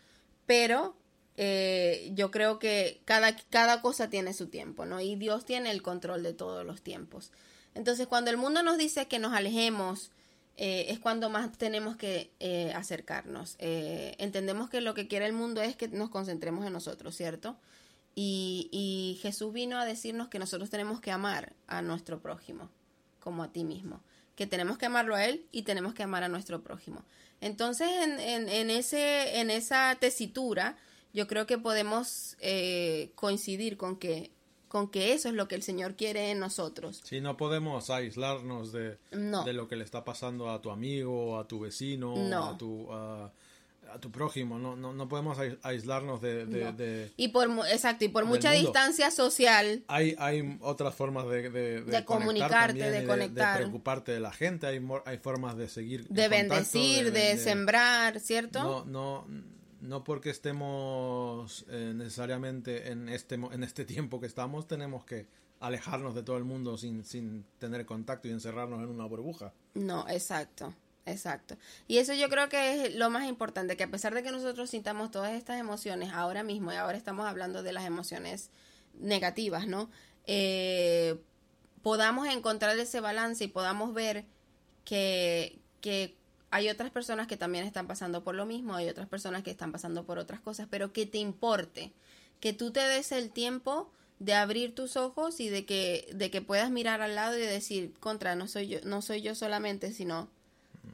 Pero 0.47 0.97
eh, 1.37 2.11
yo 2.15 2.33
creo 2.33 2.59
que 2.59 3.03
cada, 3.05 3.37
cada 3.37 3.83
cosa 3.83 4.11
tiene 4.11 4.35
su 4.35 4.49
tiempo, 4.49 4.85
¿no? 4.85 5.01
Y 5.01 5.15
Dios 5.15 5.45
tiene 5.45 5.71
el 5.71 5.81
control 5.81 6.25
de 6.25 6.33
todos 6.33 6.67
los 6.67 6.83
tiempos. 6.83 7.31
Entonces, 7.77 8.09
cuando 8.09 8.33
el 8.33 8.37
mundo 8.37 8.65
nos 8.65 8.77
dice 8.77 9.07
que 9.07 9.21
nos 9.21 9.33
alejemos, 9.33 10.11
eh, 10.57 10.87
es 10.89 10.99
cuando 10.99 11.31
más 11.31 11.57
tenemos 11.57 11.97
que 11.97 12.33
eh, 12.41 12.73
acercarnos. 12.75 13.55
Eh, 13.61 14.17
entendemos 14.19 14.71
que 14.71 14.81
lo 14.81 14.93
que 14.95 15.07
quiere 15.07 15.27
el 15.27 15.35
mundo 15.35 15.63
es 15.63 15.77
que 15.77 15.87
nos 15.87 16.11
concentremos 16.11 16.67
en 16.67 16.73
nosotros, 16.73 17.15
¿cierto? 17.15 17.57
Y, 18.15 18.69
y 18.73 19.19
Jesús 19.23 19.53
vino 19.53 19.79
a 19.79 19.85
decirnos 19.85 20.29
que 20.29 20.39
nosotros 20.39 20.69
tenemos 20.71 21.01
que 21.01 21.11
amar 21.11 21.53
a 21.69 21.81
nuestro 21.83 22.21
prójimo, 22.21 22.69
como 23.21 23.43
a 23.43 23.53
ti 23.53 23.65
mismo. 23.65 24.01
Que 24.37 24.47
tenemos 24.47 24.79
que 24.79 24.87
amarlo 24.87 25.15
a 25.15 25.25
Él 25.25 25.47
y 25.53 25.63
tenemos 25.63 25.95
que 25.95 26.03
amar 26.03 26.23
a 26.25 26.29
nuestro 26.29 26.63
prójimo. 26.63 27.05
Entonces, 27.41 27.89
en, 28.03 28.19
en, 28.21 28.49
en 28.49 28.71
ese, 28.71 29.39
en 29.41 29.51
esa 29.51 29.97
tesitura, 30.01 30.77
yo 31.13 31.27
creo 31.27 31.47
que 31.47 31.59
podemos 31.59 32.37
eh, 32.41 33.13
coincidir 33.15 33.77
con 33.77 33.97
que, 33.97 34.31
con 34.69 34.91
que 34.91 35.13
eso 35.13 35.29
es 35.29 35.35
lo 35.35 35.49
que 35.49 35.55
el 35.55 35.63
Señor 35.63 35.95
quiere 35.97 36.31
en 36.31 36.39
nosotros. 36.39 37.01
Sí, 37.05 37.21
no 37.21 37.37
podemos 37.37 37.91
aislarnos 37.91 38.73
de, 38.73 38.99
No. 39.13 39.45
de 39.45 39.53
lo 39.53 39.69
que 39.69 39.77
le 39.77 39.85
está 39.85 40.05
pasando 40.05 40.51
a 40.51 40.61
tu 40.61 40.71
amigo, 40.71 41.39
a 41.39 41.47
tu 41.49 41.61
vecino, 41.61 42.15
No. 42.17 42.45
a 42.51 42.59
tu 42.59 42.89
a 43.93 43.99
tu 44.01 44.11
prójimo. 44.11 44.59
No, 44.59 44.77
no, 44.77 44.93
no 44.93 45.09
podemos 45.09 45.39
ais- 45.39 45.59
aislarnos 45.63 46.21
de, 46.21 46.47
de- 46.47 46.65
No. 46.65 46.73
de- 46.73 47.13
Y 47.17 47.29
por, 47.29 47.49
exacto, 47.71 48.05
y 48.05 48.09
por 48.09 48.25
mucha 48.25 48.51
mundo. 48.53 48.69
distancia 48.71 49.11
social, 49.11 49.85
Hay, 49.89 50.15
hay 50.19 50.59
otras 50.61 50.95
formas 50.95 51.29
de, 51.29 51.51
de, 51.51 51.83
De 51.83 52.05
conectar 52.05 52.05
comunicarte, 52.05 52.91
de 52.91 53.07
conectar. 53.07 53.57
preocuparte 53.59 54.13
de 54.13 54.21
la 54.21 54.33
gente. 54.33 54.67
Hay, 54.67 54.81
hay 55.05 55.19
formas 55.19 55.57
de 55.57 55.69
seguir. 55.69 56.03
de 56.09 56.23
contacto, 56.29 56.49
bendecir, 56.55 57.13
de, 57.13 57.37
sembrar, 57.39 58.21
¿cierto? 58.21 58.63
No, 58.63 58.85
no, 58.85 59.27
no 59.81 60.05
porque 60.05 60.31
estemos 60.31 61.65
eh, 61.69 61.93
necesariamente 61.95 62.91
en 62.91 63.09
este, 63.09 63.35
en 63.37 63.63
este 63.65 63.85
tiempo 63.85 64.21
que 64.21 64.27
estamos, 64.27 64.67
tenemos 64.69 65.05
que 65.05 65.27
alejarnos 65.61 66.15
de 66.15 66.23
todo 66.23 66.37
el 66.39 66.45
mundo 66.45 66.79
sin, 66.79 67.05
sin 67.05 67.45
tener 67.59 67.85
contacto 67.85 68.29
y 68.29 68.31
encerrarnos 68.31 68.83
en 68.83 68.89
una 68.89 69.05
burbuja. 69.05 69.53
No, 69.75 70.07
exacto, 70.09 70.75
exacto. 71.07 71.57
Y 71.89 71.99
eso 71.99 72.15
yo 72.15 72.29
creo 72.29 72.49
que 72.49 72.87
es 72.87 72.95
lo 72.95 73.11
más 73.11 73.29
importante, 73.29 73.77
que 73.77 73.85
a 73.85 73.91
pesar 73.91 74.15
de 74.15 74.23
que 74.23 74.31
nosotros 74.31 74.71
sintamos 74.71 75.11
todas 75.11 75.33
estas 75.33 75.59
emociones 75.59 76.13
ahora 76.13 76.43
mismo, 76.43 76.73
y 76.73 76.77
ahora 76.77 76.97
estamos 76.97 77.27
hablando 77.27 77.63
de 77.63 77.73
las 77.73 77.85
emociones 77.85 78.51
negativas, 78.95 79.67
¿no? 79.67 79.91
Eh, 80.27 81.21
podamos 81.83 82.29
encontrar 82.29 82.79
ese 82.79 83.01
balance 83.01 83.45
y 83.45 83.49
podamos 83.49 83.95
ver 83.95 84.25
que, 84.85 85.59
que 85.81 86.17
hay 86.51 86.69
otras 86.69 86.91
personas 86.91 87.27
que 87.27 87.37
también 87.37 87.65
están 87.65 87.87
pasando 87.87 88.25
por 88.25 88.35
lo 88.35 88.47
mismo, 88.47 88.75
hay 88.75 88.89
otras 88.89 89.09
personas 89.09 89.43
que 89.43 89.51
están 89.51 89.73
pasando 89.73 90.05
por 90.05 90.19
otras 90.19 90.41
cosas, 90.41 90.67
pero 90.71 90.93
que 90.93 91.07
te 91.07 91.19
importe, 91.19 91.93
que 92.41 92.53
tú 92.53 92.73
te 92.73 92.81
des 92.81 93.13
el 93.13 93.31
tiempo 93.31 93.91
de 94.19 94.35
abrir 94.35 94.75
tus 94.75 94.97
ojos 94.97 95.41
y 95.41 95.49
de 95.49 95.65
que, 95.65 96.09
de 96.15 96.31
que 96.31 96.43
puedas 96.43 96.71
mirar 96.71 97.01
al 97.01 97.15
lado 97.15 97.39
y 97.39 97.41
decir, 97.41 97.95
contra, 98.01 98.35
no 98.35 98.49
soy 98.49 98.69
yo, 98.69 98.79
no 98.85 99.01
soy 99.01 99.23
yo 99.23 99.35
solamente, 99.35 99.93
sino 99.93 100.29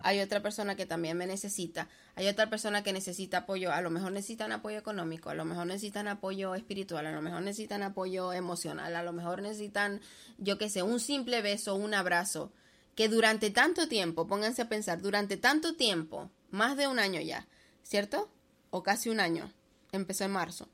hay 0.00 0.20
otra 0.20 0.42
persona 0.42 0.76
que 0.76 0.86
también 0.86 1.16
me 1.16 1.26
necesita, 1.26 1.88
hay 2.14 2.28
otra 2.28 2.48
persona 2.48 2.82
que 2.82 2.92
necesita 2.92 3.38
apoyo, 3.38 3.72
a 3.72 3.80
lo 3.80 3.90
mejor 3.90 4.12
necesitan 4.12 4.52
apoyo 4.52 4.78
económico, 4.78 5.30
a 5.30 5.34
lo 5.34 5.44
mejor 5.44 5.66
necesitan 5.66 6.08
apoyo 6.08 6.54
espiritual, 6.54 7.06
a 7.06 7.12
lo 7.12 7.22
mejor 7.22 7.42
necesitan 7.42 7.82
apoyo 7.82 8.32
emocional, 8.32 8.94
a 8.94 9.02
lo 9.02 9.12
mejor 9.12 9.42
necesitan, 9.42 10.00
yo 10.38 10.58
qué 10.58 10.68
sé, 10.68 10.82
un 10.82 11.00
simple 11.00 11.42
beso, 11.42 11.74
un 11.74 11.94
abrazo, 11.94 12.52
que 12.94 13.08
durante 13.08 13.50
tanto 13.50 13.88
tiempo, 13.88 14.26
pónganse 14.26 14.62
a 14.62 14.68
pensar, 14.68 15.00
durante 15.00 15.36
tanto 15.36 15.76
tiempo 15.76 16.30
más 16.50 16.76
de 16.76 16.88
un 16.88 16.98
año 16.98 17.20
ya, 17.20 17.46
¿cierto? 17.82 18.30
O 18.70 18.82
casi 18.82 19.10
un 19.10 19.20
año, 19.20 19.52
empezó 19.92 20.24
en 20.24 20.32
marzo, 20.32 20.68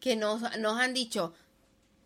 que 0.00 0.16
nos, 0.16 0.58
nos 0.58 0.78
han 0.78 0.94
dicho, 0.94 1.34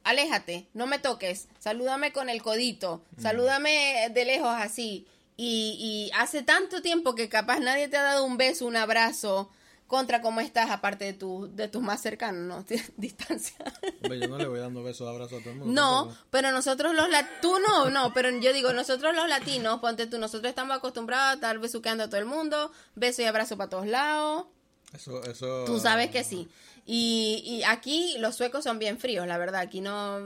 aléjate, 0.04 0.68
no 0.74 0.86
me 0.86 0.98
toques, 0.98 1.48
salúdame 1.58 2.12
con 2.12 2.28
el 2.28 2.42
codito, 2.42 3.04
salúdame 3.18 4.08
de 4.12 4.24
lejos 4.24 4.54
así. 4.56 5.06
Y, 5.42 5.78
y 5.80 6.10
hace 6.18 6.42
tanto 6.42 6.82
tiempo 6.82 7.14
que 7.14 7.30
capaz 7.30 7.60
nadie 7.60 7.88
te 7.88 7.96
ha 7.96 8.02
dado 8.02 8.24
un 8.26 8.36
beso, 8.36 8.66
un 8.66 8.76
abrazo, 8.76 9.48
contra 9.86 10.20
cómo 10.20 10.42
estás, 10.42 10.70
aparte 10.70 11.06
de, 11.06 11.14
tu, 11.14 11.48
de 11.56 11.66
tus 11.66 11.80
más 11.80 12.02
cercanos, 12.02 12.42
¿no? 12.46 12.76
Distancia. 12.98 13.56
Hombre, 14.02 14.20
yo 14.20 14.28
no 14.28 14.36
le 14.36 14.48
voy 14.48 14.60
dando 14.60 14.82
besos, 14.82 15.08
abrazos 15.08 15.40
a 15.40 15.42
todo 15.42 15.52
el 15.54 15.60
mundo. 15.60 15.72
No, 15.72 16.14
pero 16.30 16.52
nosotros 16.52 16.94
los 16.94 17.08
latinos, 17.08 17.40
tú 17.40 17.54
no, 17.66 17.88
no, 17.88 18.12
pero 18.12 18.28
yo 18.38 18.52
digo, 18.52 18.74
nosotros 18.74 19.16
los 19.16 19.26
latinos, 19.30 19.80
ponte 19.80 20.06
tú, 20.06 20.18
nosotros 20.18 20.50
estamos 20.50 20.76
acostumbrados 20.76 21.30
a 21.30 21.34
estar 21.36 21.58
besuqueando 21.58 22.04
a 22.04 22.08
todo 22.08 22.20
el 22.20 22.26
mundo, 22.26 22.70
beso 22.94 23.22
y 23.22 23.24
abrazo 23.24 23.56
para 23.56 23.70
todos 23.70 23.86
lados, 23.86 24.44
Eso, 24.92 25.24
eso... 25.24 25.64
tú 25.64 25.80
sabes 25.80 26.10
que 26.10 26.22
sí. 26.22 26.50
Y, 26.84 27.42
y 27.46 27.62
aquí 27.64 28.14
los 28.18 28.36
suecos 28.36 28.62
son 28.64 28.78
bien 28.78 28.98
fríos, 28.98 29.26
la 29.26 29.38
verdad, 29.38 29.62
aquí 29.62 29.80
no, 29.80 30.18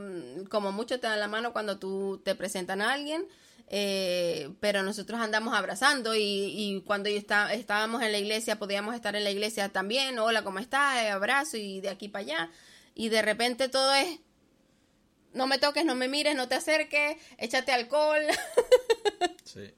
como 0.51 0.73
mucho 0.73 0.99
te 0.99 1.07
dan 1.07 1.21
la 1.21 1.29
mano 1.29 1.53
cuando 1.53 1.79
tú 1.79 2.21
te 2.25 2.35
presentan 2.35 2.83
a 2.83 2.93
alguien, 2.93 3.29
eh, 3.69 4.51
pero 4.61 4.83
nosotros 4.83 5.21
andamos 5.21 5.55
abrazando 5.55 6.15
y, 6.15 6.21
y 6.21 6.83
cuando 6.83 7.09
yo 7.09 7.17
está, 7.17 7.53
estábamos 7.55 8.03
en 8.03 8.13
la 8.13 8.19
iglesia, 8.19 8.59
podíamos 8.59 8.95
estar 8.95 9.17
en 9.17 9.25
la 9.25 9.31
iglesia 9.31 9.69
también, 9.71 10.19
hola, 10.19 10.43
¿cómo 10.45 10.59
estás? 10.59 11.03
Eh, 11.03 11.09
Abrazo 11.11 11.57
y 11.57 11.81
de 11.81 11.89
aquí 11.89 12.09
para 12.09 12.23
allá. 12.25 12.51
Y 12.95 13.09
de 13.09 13.23
repente 13.23 13.69
todo 13.69 13.93
es, 13.95 14.21
no 15.33 15.47
me 15.47 15.59
toques, 15.59 15.85
no 15.85 15.95
me 15.95 16.07
mires, 16.09 16.37
no 16.37 16.47
te 16.49 16.55
acerques, 16.55 17.17
échate 17.39 17.73
alcohol, 17.73 18.23
Sí. 19.45 19.73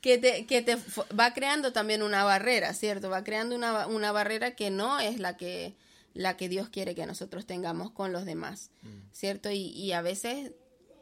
que 0.00 0.18
te, 0.18 0.46
que 0.46 0.62
te 0.62 0.76
va 1.18 1.34
creando 1.34 1.72
también 1.72 2.02
una 2.02 2.24
barrera, 2.24 2.72
¿cierto? 2.74 3.10
Va 3.10 3.24
creando 3.24 3.54
una, 3.54 3.86
una 3.86 4.10
barrera 4.12 4.54
que 4.56 4.70
no 4.70 4.98
es 5.00 5.18
la 5.18 5.36
que, 5.36 5.74
la 6.14 6.36
que 6.36 6.48
Dios 6.48 6.68
quiere 6.68 6.94
que 6.94 7.06
nosotros 7.06 7.46
tengamos 7.46 7.90
con 7.92 8.12
los 8.12 8.24
demás, 8.24 8.70
¿cierto? 9.12 9.50
Y, 9.50 9.68
y 9.70 9.92
a 9.92 10.02
veces, 10.02 10.52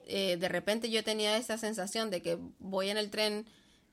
eh, 0.07 0.37
de 0.38 0.49
repente 0.49 0.90
yo 0.90 1.03
tenía 1.05 1.37
esa 1.37 1.59
sensación 1.59 2.11
de 2.11 2.23
que 2.23 2.38
voy 2.59 2.90
en 2.90 2.97
el 2.97 3.11
tren 3.11 3.47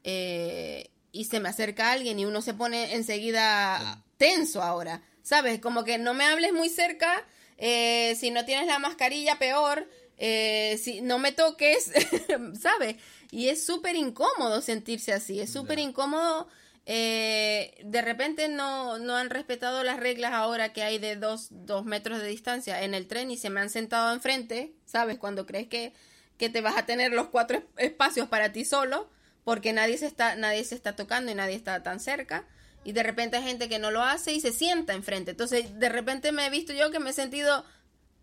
eh, 0.04 0.90
y 1.12 1.26
se 1.26 1.40
me 1.40 1.50
acerca 1.50 1.92
alguien 1.92 2.20
y 2.20 2.26
uno 2.26 2.42
se 2.42 2.54
pone 2.54 2.94
enseguida 2.96 4.04
tenso 4.18 4.62
ahora, 4.62 5.02
¿sabes? 5.22 5.60
Como 5.60 5.84
que 5.84 5.98
no 5.98 6.14
me 6.14 6.26
hables 6.26 6.54
muy 6.54 6.70
cerca, 6.70 7.26
eh, 7.58 8.16
si 8.20 8.32
no 8.32 8.46
tienes 8.46 8.68
la 8.68 8.80
mascarilla, 8.80 9.38
peor. 9.40 9.88
eh, 10.18 10.80
si 10.82 11.02
no 11.02 11.18
me 11.20 11.32
toques, 11.32 11.92
¿sabes? 12.62 12.96
Y 13.32 13.50
es 13.50 13.66
súper 13.66 13.96
incómodo 13.96 14.62
sentirse 14.62 15.12
así, 15.14 15.40
es 15.40 15.52
súper 15.52 15.80
incómodo. 15.80 16.48
Eh, 16.86 17.76
de 17.84 18.02
repente 18.02 18.48
no, 18.50 19.00
no 19.00 19.16
han 19.16 19.30
respetado 19.30 19.84
las 19.84 20.00
reglas 20.00 20.34
ahora 20.34 20.74
que 20.74 20.84
hay 20.84 21.00
de 21.00 21.16
dos, 21.16 21.48
dos 21.52 21.86
metros 21.86 22.20
de 22.22 22.28
distancia 22.28 22.84
en 22.84 22.94
el 22.94 23.08
tren 23.08 23.32
y 23.32 23.38
se 23.38 23.50
me 23.50 23.62
han 23.62 23.70
sentado 23.70 24.14
enfrente, 24.14 24.74
¿sabes? 24.86 25.18
Cuando 25.18 25.46
crees 25.46 25.68
que, 25.68 25.94
que 26.38 26.50
te 26.50 26.62
vas 26.62 26.78
a 26.78 26.86
tener 26.86 27.12
los 27.14 27.28
cuatro 27.30 27.58
es- 27.58 27.64
espacios 27.78 28.28
para 28.28 28.52
ti 28.52 28.66
solo, 28.66 29.10
porque 29.46 29.72
nadie 29.74 29.98
se 29.98 30.08
está, 30.08 30.36
nadie 30.36 30.64
se 30.66 30.76
está 30.76 30.96
tocando 30.96 31.32
y 31.32 31.36
nadie 31.36 31.56
está 31.56 31.84
tan 31.84 32.00
cerca. 32.00 32.46
Y 32.86 32.92
de 32.92 33.04
repente 33.04 33.38
hay 33.38 33.44
gente 33.44 33.70
que 33.70 33.80
no 33.80 33.92
lo 33.92 34.04
hace 34.04 34.34
y 34.34 34.42
se 34.42 34.52
sienta 34.52 34.94
enfrente. 34.94 35.32
Entonces, 35.32 35.80
de 35.80 35.88
repente 35.90 36.34
me 36.34 36.46
he 36.46 36.50
visto 36.50 36.74
yo 36.74 36.92
que 36.92 37.00
me 37.00 37.12
he 37.12 37.14
sentido, 37.14 37.64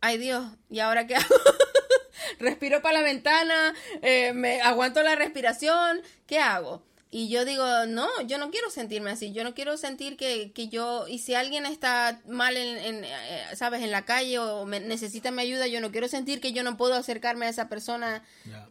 ay 0.03 0.19
Dios, 0.19 0.45
¿y 0.69 0.81
ahora 0.81 1.07
qué 1.07 1.17
hago? 1.17 1.35
Respiro 2.39 2.83
para 2.83 2.99
la 2.99 3.05
ventana, 3.05 3.75
eh, 4.03 4.33
me 4.35 4.61
aguanto 4.61 5.03
la 5.03 5.15
respiración, 5.15 6.03
¿qué 6.27 6.39
hago? 6.39 6.83
Y 7.13 7.29
yo 7.29 7.45
digo, 7.45 7.65
no, 7.89 8.09
yo 8.29 8.39
no 8.39 8.53
quiero 8.53 8.71
sentirme 8.71 9.11
así, 9.11 9.33
yo 9.33 9.43
no 9.43 9.53
quiero 9.53 9.77
sentir 9.77 10.17
que, 10.17 10.53
que 10.53 10.69
yo, 10.69 11.09
y 11.09 11.19
si 11.19 11.35
alguien 11.35 11.67
está 11.67 12.21
mal 12.29 12.57
en, 12.57 12.77
en, 12.79 13.05
eh, 13.05 13.43
sabes, 13.57 13.83
en 13.83 13.91
la 13.91 14.05
calle 14.05 14.39
o 14.39 14.65
me- 14.65 14.79
necesita 14.79 15.33
mi 15.33 15.43
ayuda, 15.43 15.67
yo 15.67 15.81
no 15.81 15.91
quiero 15.91 16.07
sentir 16.07 16.41
que 16.41 16.53
yo 16.53 16.63
no 16.63 16.77
puedo 16.77 16.95
acercarme 16.95 17.47
a 17.47 17.49
esa 17.49 17.69
persona 17.69 18.23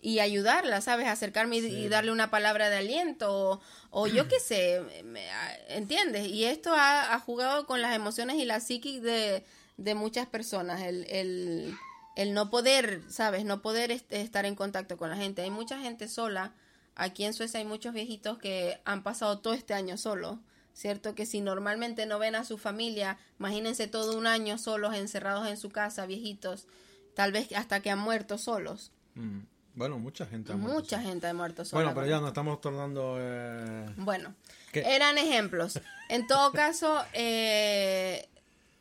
y 0.02 0.19
ayudarla, 0.19 0.80
sabes, 0.80 1.08
acercarme 1.08 1.58
y, 1.58 1.65
y 1.65 1.89
darle 1.89 2.13
una 2.13 2.32
palabra 2.32 2.69
de 2.69 2.78
aliento 2.78 3.28
o, 3.30 3.62
o 3.91 4.08
yo 4.08 4.30
qué 4.30 4.39
sé, 4.39 4.82
me- 5.04 5.30
a- 5.30 5.58
¿entiendes? 5.75 6.28
Y 6.30 6.45
esto 6.45 6.73
ha, 6.73 7.13
ha 7.13 7.19
jugado 7.19 7.65
con 7.65 7.82
las 7.82 7.93
emociones 7.93 8.38
y 8.38 8.45
la 8.45 8.62
psiquis 8.62 9.02
de, 9.02 9.43
de 9.75 9.95
muchas 9.95 10.28
personas, 10.28 10.82
el, 10.84 11.06
el, 11.10 11.75
el 12.15 12.34
no 12.34 12.49
poder, 12.49 13.02
sabes, 13.10 13.43
no 13.43 13.62
poder 13.62 13.91
est- 13.91 14.13
estar 14.13 14.45
en 14.45 14.56
contacto 14.56 14.95
con 14.95 15.10
la 15.10 15.17
gente. 15.17 15.41
Hay 15.41 15.52
mucha 15.52 15.78
gente 15.82 16.08
sola, 16.08 16.54
aquí 16.95 17.25
en 17.25 17.34
Suecia 17.34 17.60
hay 17.60 17.65
muchos 17.65 17.93
viejitos 17.93 18.38
que 18.38 18.80
han 18.86 19.04
pasado 19.04 19.39
todo 19.39 19.54
este 19.54 19.73
año 19.73 19.97
solos. 19.97 20.38
¿Cierto? 20.75 21.13
Que 21.13 21.25
si 21.25 21.41
normalmente 21.41 22.06
no 22.06 22.19
ven 22.19 22.36
a 22.36 22.45
su 22.45 22.58
familia, 22.58 23.17
imagínense 23.38 23.88
todo 23.88 24.17
un 24.17 24.28
año 24.28 24.58
solos, 24.58 24.95
encerrados 24.95 25.45
en 25.47 25.58
su 25.58 25.71
casa, 25.71 26.06
viejitos, 26.06 26.67
tal 27.15 27.34
vez 27.34 27.52
hasta 27.52 27.82
que 27.82 27.89
han 27.89 27.99
muerto 27.99 28.38
solos. 28.38 28.93
Mm. 29.15 29.39
Bueno, 29.75 29.99
mucha 29.99 30.25
gente 30.25 30.54
ha 30.54 30.56
muerto, 30.56 30.80
Mucha 30.80 31.02
gente 31.02 31.28
ha 31.28 31.34
muerto 31.34 31.65
sola. 31.65 31.84
Bueno, 31.84 31.95
pero 31.95 32.08
ya 32.10 32.19
nos 32.21 32.30
estamos 32.30 32.62
tornando... 32.62 33.17
eh, 33.19 33.88
Bueno, 33.97 34.34
¿Qué? 34.71 34.84
eran 34.95 35.17
ejemplos. 35.17 35.82
En 36.08 36.28
todo 36.28 36.52
caso, 36.54 37.04
eh, 37.13 38.30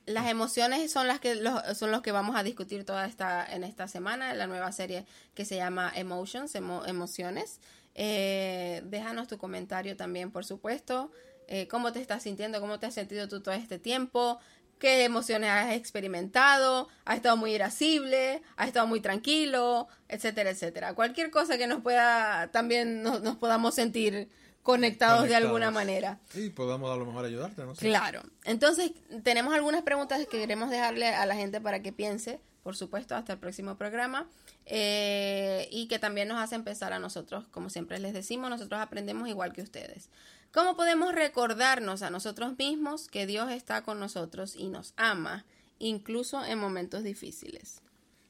las 0.06 0.28
emociones 0.28 0.92
son 0.92 1.08
las 1.08 1.18
que 1.18 1.34
los, 1.34 1.60
son 1.76 1.90
los 1.90 2.02
que 2.02 2.12
vamos 2.12 2.36
a 2.36 2.44
discutir 2.44 2.84
toda 2.84 3.06
esta 3.06 3.44
en 3.44 3.64
esta 3.64 3.88
semana, 3.88 4.30
en 4.30 4.38
la 4.38 4.46
nueva 4.46 4.70
serie 4.70 5.04
que 5.34 5.44
se 5.44 5.56
llama 5.56 5.90
Emotions, 5.96 6.54
emo- 6.54 6.86
emociones. 6.86 7.58
Eh, 8.00 8.80
déjanos 8.84 9.26
tu 9.26 9.38
comentario 9.38 9.96
también, 9.96 10.30
por 10.30 10.44
supuesto. 10.44 11.10
Eh, 11.48 11.66
¿Cómo 11.66 11.92
te 11.92 12.00
estás 12.00 12.22
sintiendo? 12.22 12.60
¿Cómo 12.60 12.78
te 12.78 12.86
has 12.86 12.94
sentido 12.94 13.26
tú 13.26 13.40
todo 13.42 13.56
este 13.56 13.80
tiempo? 13.80 14.38
¿Qué 14.78 15.02
emociones 15.02 15.50
has 15.50 15.72
experimentado? 15.72 16.88
¿Has 17.04 17.16
estado 17.16 17.36
muy 17.36 17.52
irascible? 17.56 18.40
¿Has 18.56 18.68
estado 18.68 18.86
muy 18.86 19.00
tranquilo? 19.00 19.88
Etcétera, 20.06 20.50
etcétera. 20.50 20.94
Cualquier 20.94 21.32
cosa 21.32 21.58
que 21.58 21.66
nos 21.66 21.82
pueda, 21.82 22.52
también 22.52 23.02
nos, 23.02 23.20
nos 23.20 23.36
podamos 23.36 23.74
sentir 23.74 24.28
conectados, 24.68 25.26
de 25.26 25.34
alguna 25.34 25.70
manera. 25.70 26.20
Y 26.34 26.50
podamos 26.50 26.90
a 26.90 26.96
lo 26.96 27.06
mejor 27.06 27.24
ayudarte, 27.24 27.64
no. 27.64 27.72
Claro. 27.72 28.20
Entonces, 28.44 28.92
tenemos 29.22 29.54
algunas 29.54 29.82
preguntas 29.82 30.18
que 30.26 30.38
queremos 30.38 30.68
dejarle 30.68 31.08
a 31.08 31.24
la 31.24 31.34
gente 31.34 31.58
para 31.58 31.80
que 31.80 31.90
piense, 31.90 32.38
por 32.62 32.76
supuesto, 32.76 33.14
hasta 33.16 33.32
el 33.32 33.38
próximo 33.38 33.76
programa. 33.78 34.28
eh, 34.70 35.66
y 35.70 35.88
que 35.88 35.98
también 35.98 36.28
nos 36.28 36.38
hace 36.38 36.54
empezar 36.54 36.92
a 36.92 36.98
nosotros, 36.98 37.48
como 37.50 37.70
siempre 37.70 37.98
les 37.98 38.12
decimos, 38.12 38.50
nosotros 38.50 38.78
aprendemos 38.78 39.26
igual 39.26 39.54
que 39.54 39.62
ustedes. 39.62 40.10
¿Cómo 40.52 40.76
podemos 40.76 41.14
recordarnos 41.14 42.02
a 42.02 42.10
nosotros 42.10 42.58
mismos 42.58 43.08
que 43.08 43.26
Dios 43.26 43.50
está 43.50 43.82
con 43.82 43.98
nosotros 43.98 44.54
y 44.54 44.68
nos 44.68 44.92
ama, 44.98 45.46
incluso 45.78 46.44
en 46.44 46.58
momentos 46.58 47.02
difíciles? 47.02 47.80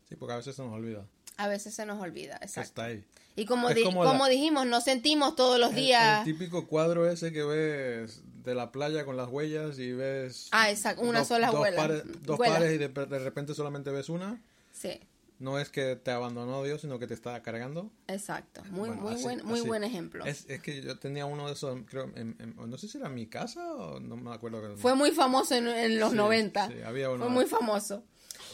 Sí, 0.08 0.14
porque 0.14 0.34
a 0.34 0.36
veces 0.36 0.54
se 0.54 0.62
nos 0.62 0.72
olvida 0.72 1.04
A 1.38 1.48
veces 1.48 1.74
se 1.74 1.86
nos 1.86 2.00
olvida, 2.02 2.34
exacto. 2.42 2.60
está 2.60 2.84
ahí. 2.84 3.04
Y 3.36 3.46
como, 3.46 3.70
di- 3.70 3.84
como 3.84 4.04
como 4.04 4.24
la- 4.24 4.30
dijimos, 4.30 4.66
no 4.66 4.80
sentimos 4.80 5.36
todos 5.36 5.58
los 5.58 5.70
El- 5.70 5.76
días. 5.76 6.26
El, 6.26 6.34
típico 6.34 6.66
cuadro 6.66 7.08
ese 7.08 7.32
que 7.32 7.44
ves 7.44 8.22
de 8.44 8.54
la 8.54 8.72
playa 8.72 9.04
con 9.04 9.16
las 9.16 9.28
huellas 9.28 9.78
y 9.78 9.92
ves... 9.92 10.48
Ah, 10.50 10.70
exacto, 10.70 11.02
una 11.02 11.20
dos- 11.20 11.28
sola 11.28 11.50
dos 11.50 11.60
huela. 11.60 11.76
pares- 11.76 12.02
dos 12.24 12.38
Huela. 12.38 12.54
pares 12.54 12.74
y 12.74 12.78
de, 12.78 12.88
de 12.88 13.18
repente 13.20 13.54
solamente 13.54 13.90
ves 13.90 14.08
una. 14.08 14.42
Sí, 14.72 15.00
No 15.38 15.60
es 15.60 15.68
que 15.68 15.94
te 15.94 16.10
abandonó 16.10 16.64
Dios, 16.64 16.80
sino 16.80 16.98
que 16.98 17.06
te 17.06 17.14
está 17.14 17.40
cargando. 17.44 17.92
exacto. 18.08 18.64
Muy, 18.70 18.88
Bueno, 18.88 19.02
muy, 19.02 19.14
así- 19.14 19.22
buen, 19.22 19.46
muy 19.46 19.60
así. 19.60 19.68
buen 19.68 19.84
ejemplo. 19.84 20.24
Es, 20.26 20.44
es 20.48 20.60
que 20.60 20.82
yo 20.82 20.98
tenía 20.98 21.24
uno 21.26 21.46
de 21.46 21.52
esos, 21.52 21.78
creo, 21.88 22.10
en- 22.16 22.34
en- 22.40 22.56
no 22.68 22.76
sé 22.76 22.88
si 22.88 22.98
era 22.98 23.06
en 23.06 23.14
mi 23.14 23.26
casa 23.28 23.64
o 23.76 24.00
no 24.00 24.16
me 24.16 24.34
acuerdo. 24.34 24.76
Fue 24.78 24.96
muy 24.96 25.12
famoso 25.12 25.54
en, 25.54 25.68
en 25.68 26.00
los 26.00 26.10
Sí, 26.10 26.16
90. 26.16 26.66
sí, 26.66 26.74
había 26.84 27.10
uno. 27.10 27.26
Fue 27.26 27.32
muy 27.32 27.46
famoso. 27.46 28.02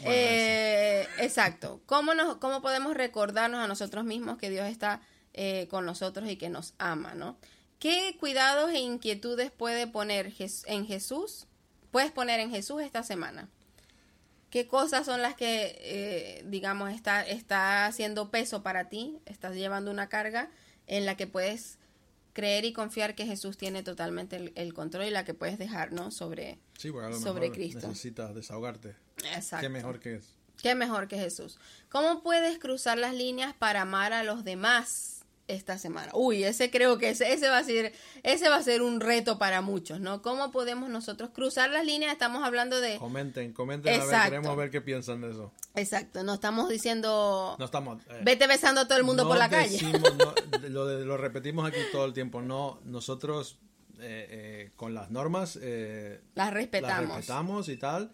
Eh, 0.03 1.07
exacto. 1.19 1.81
¿Cómo, 1.87 2.15
nos, 2.15 2.37
¿Cómo 2.37 2.63
podemos 2.63 2.95
recordarnos 2.95 3.61
a 3.61 3.69
nosotros 3.69 4.05
mismos 4.05 4.39
que 4.39 4.51
Dios 4.51 4.67
está 4.67 5.01
eh, 5.33 5.67
con 5.71 5.87
nosotros 5.87 6.29
y 6.29 6.37
que 6.37 6.49
nos 6.49 6.75
ama, 6.79 7.15
¿no? 7.15 7.37
¿Qué 7.79 8.17
cuidados 8.19 8.71
e 8.71 8.79
inquietudes 8.79 9.51
puede 9.51 9.87
poner 9.87 10.33
en 10.67 10.87
Jesús? 10.87 11.47
Puedes 11.91 12.11
poner 12.13 12.41
en 12.41 12.51
Jesús 12.51 12.83
esta 12.83 13.03
semana. 13.03 13.49
¿Qué 14.51 14.69
cosas 14.69 15.05
son 15.05 15.21
las 15.21 15.35
que, 15.35 15.77
eh, 15.81 16.45
digamos, 16.47 16.93
está, 16.93 17.23
está 17.23 17.87
haciendo 17.87 18.31
peso 18.31 18.63
para 18.63 18.89
ti? 18.89 19.19
Estás 19.27 19.55
llevando 19.55 19.91
una 19.91 20.09
carga 20.09 20.49
en 20.87 21.07
la 21.07 21.17
que 21.17 21.27
puedes 21.27 21.79
creer 22.35 22.67
y 22.67 22.75
confiar 22.75 23.15
que 23.15 23.25
Jesús 23.25 23.57
tiene 23.57 23.83
totalmente 23.83 24.37
el, 24.37 24.53
el 24.57 24.75
control 24.75 25.07
y 25.07 25.11
la 25.11 25.25
que 25.25 25.33
puedes 25.33 25.57
dejar, 25.59 25.93
¿no? 25.93 26.11
Sobre, 26.11 26.59
Sí, 26.77 26.91
porque 26.91 27.07
a 27.07 27.11
lo 27.11 27.19
sobre 27.19 27.43
mejor 27.49 27.55
Cristo. 27.57 27.89
necesitas 27.89 28.35
desahogarte. 28.35 28.95
Exacto. 29.35 29.65
Qué 29.65 29.69
mejor 29.71 30.01
que 30.01 30.17
es. 30.17 30.25
¿Qué 30.63 30.75
mejor 30.75 31.09
que 31.09 31.17
Jesús? 31.19 31.59
¿Cómo 31.89 32.23
puedes 32.23 32.59
cruzar 32.59 32.99
las 32.99 33.15
líneas 33.15 33.55
para 33.55 33.83
amar 33.83 34.13
a 34.13 34.23
los 34.25 34.45
demás 34.45 35.14
esta 35.47 35.79
semana? 35.79 36.11
Uy, 36.15 36.45
ese 36.45 36.71
creo 36.71 36.97
que 36.99 37.11
ese, 37.11 37.33
ese 37.33 37.49
va 37.49 37.59
a 37.59 37.65
ser 37.65 37.93
ese 38.23 38.49
va 38.49 38.57
a 38.57 38.63
ser 38.63 38.83
un 38.83 39.01
reto 39.01 39.39
para 39.39 39.61
muchos, 39.61 40.01
¿no? 40.01 40.23
¿Cómo 40.23 40.51
podemos 40.51 40.89
nosotros 40.89 41.31
cruzar 41.35 41.71
las 41.71 41.85
líneas? 41.85 42.13
Estamos 42.13 42.43
hablando 42.45 42.81
de 42.81 42.97
Comenten, 42.99 43.53
comenten, 43.53 44.01
a 44.01 44.05
ver, 44.05 44.23
queremos 44.25 44.57
ver 44.57 44.71
qué 44.71 44.81
piensan 44.81 45.21
de 45.21 45.31
eso. 45.31 45.53
Exacto, 45.75 46.23
no 46.23 46.35
estamos 46.35 46.69
diciendo 46.69 47.57
No 47.59 47.65
estamos... 47.65 48.03
eh, 48.09 48.21
vete 48.23 48.47
besando 48.47 48.83
a 48.83 48.89
todo 48.89 48.99
el 48.99 49.05
mundo 49.05 49.25
no 49.25 49.29
por 49.29 49.39
la 49.39 49.49
calle. 49.51 49.81
no, 50.71 50.85
lo, 51.05 51.17
repetimos 51.17 51.67
aquí 51.69 51.79
todo 51.93 52.07
el 52.07 52.13
tiempo. 52.13 52.41
No, 52.41 52.81
nosotros 52.85 53.59
eh, 54.01 54.27
eh, 54.31 54.71
con 54.77 54.95
las 54.95 55.11
normas 55.11 55.57
Las 55.57 56.21
las 56.35 56.53
respetamos. 56.55 57.17
respetamos 57.17 57.69
y 57.69 57.77
tal, 57.77 58.13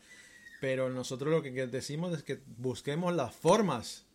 pero 0.61 0.90
nosotros 0.90 1.31
lo 1.31 1.43
que 1.43 1.51
decimos 1.69 2.12
es 2.16 2.23
que 2.23 2.40
busquemos 2.59 3.14
las 3.14 3.35
formas 3.35 4.07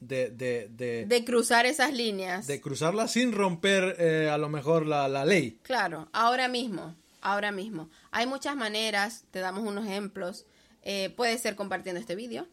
de, 0.00 0.30
de, 0.30 0.68
de, 0.70 1.06
De 1.06 1.24
cruzar 1.24 1.66
esas 1.66 1.92
líneas. 1.92 2.46
de 2.46 2.60
cruzarlas 2.60 3.12
sin 3.12 3.32
romper 3.32 3.96
eh, 3.98 4.28
a 4.30 4.38
lo 4.38 4.48
mejor 4.48 4.86
la, 4.86 5.08
la 5.08 5.24
ley. 5.24 5.58
Claro, 5.62 6.08
ahora 6.12 6.48
mismo, 6.48 6.94
ahora 7.20 7.50
mismo. 7.52 7.90
Hay 8.10 8.26
muchas 8.26 8.56
maneras, 8.56 9.24
te 9.30 9.40
damos 9.40 9.64
unos 9.66 9.86
ejemplos. 9.86 10.46
Eh, 10.82 11.10
puede 11.16 11.36
ser 11.38 11.56
compartiendo 11.56 12.00
este 12.00 12.14
vídeo. 12.14 12.46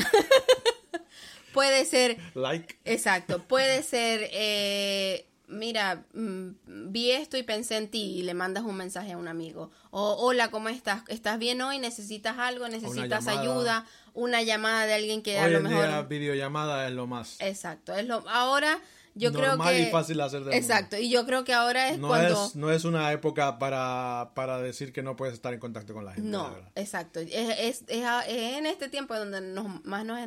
puede 1.53 1.85
ser, 1.85 2.17
Like. 2.35 2.77
exacto, 2.85 3.43
puede 3.43 3.81
ser, 3.83 4.29
eh, 4.31 5.25
mira, 5.47 6.05
mm, 6.13 6.49
vi 6.91 7.11
esto 7.11 7.37
y 7.37 7.43
pensé 7.43 7.77
en 7.77 7.89
ti 7.89 8.17
y 8.19 8.21
le 8.21 8.33
mandas 8.35 8.63
un 8.63 8.75
mensaje 8.77 9.13
a 9.13 9.17
un 9.17 9.27
amigo. 9.27 9.71
O, 9.89 10.13
hola, 10.13 10.51
¿cómo 10.51 10.69
estás? 10.69 11.01
¿Estás 11.07 11.39
bien 11.39 11.61
hoy? 11.61 11.79
¿Necesitas 11.79 12.37
algo? 12.37 12.67
¿Necesitas 12.67 13.27
ayuda? 13.27 13.85
Una 14.19 14.41
llamada 14.43 14.85
de 14.85 14.93
alguien 14.93 15.21
que 15.21 15.39
a 15.39 15.45
Hoy 15.45 15.51
lo 15.51 15.57
en 15.59 15.63
mejor... 15.63 15.85
día 15.87 16.01
videollamada 16.03 16.87
es 16.87 16.93
lo 16.93 17.07
más. 17.07 17.37
Exacto, 17.39 17.95
es 17.95 18.05
lo 18.05 18.27
ahora 18.29 18.79
yo 19.15 19.33
creo 19.33 19.57
que 19.57 19.81
y 19.81 19.85
fácil 19.87 20.21
hacer 20.21 20.43
del 20.43 20.53
Exacto, 20.53 20.95
y 20.97 21.09
yo 21.09 21.25
creo 21.25 21.43
que 21.43 21.53
ahora 21.53 21.89
es 21.89 21.97
No, 21.97 22.07
cuando 22.07 22.45
es, 22.45 22.55
no 22.55 22.71
es 22.71 22.85
una 22.85 23.11
época 23.11 23.59
para, 23.59 24.31
para 24.33 24.61
decir 24.61 24.93
que 24.93 25.01
no 25.03 25.15
puedes 25.15 25.33
estar 25.33 25.53
en 25.53 25.59
contacto 25.59 25.93
con 25.93 26.05
la 26.05 26.13
gente. 26.13 26.29
No, 26.29 26.55
exacto. 26.75 27.19
Es, 27.19 27.29
es, 27.31 27.83
es 27.87 28.05
a- 28.05 28.25
en 28.27 28.65
este 28.65 28.87
tiempo 28.87 29.15
donde 29.17 29.41
nos, 29.41 29.83
más 29.83 30.05
nos... 30.05 30.19